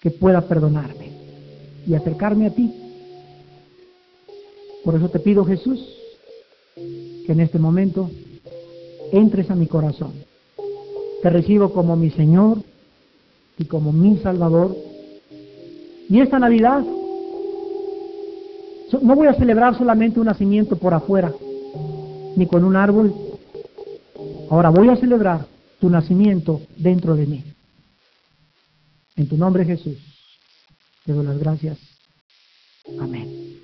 [0.00, 1.10] que pueda perdonarme
[1.86, 2.72] y acercarme a ti.
[4.84, 5.80] Por eso te pido, Jesús,
[6.74, 8.10] que en este momento
[9.12, 10.12] entres a mi corazón.
[11.22, 12.58] Te recibo como mi Señor
[13.58, 14.76] y como mi Salvador.
[16.08, 16.84] Y esta Navidad
[19.02, 21.32] no voy a celebrar solamente un nacimiento por afuera,
[22.36, 23.12] ni con un árbol.
[24.50, 25.46] Ahora voy a celebrar
[25.80, 27.44] tu nacimiento dentro de mí.
[29.16, 29.96] En tu nombre Jesús,
[31.04, 31.78] te doy las gracias.
[33.00, 33.55] Amén.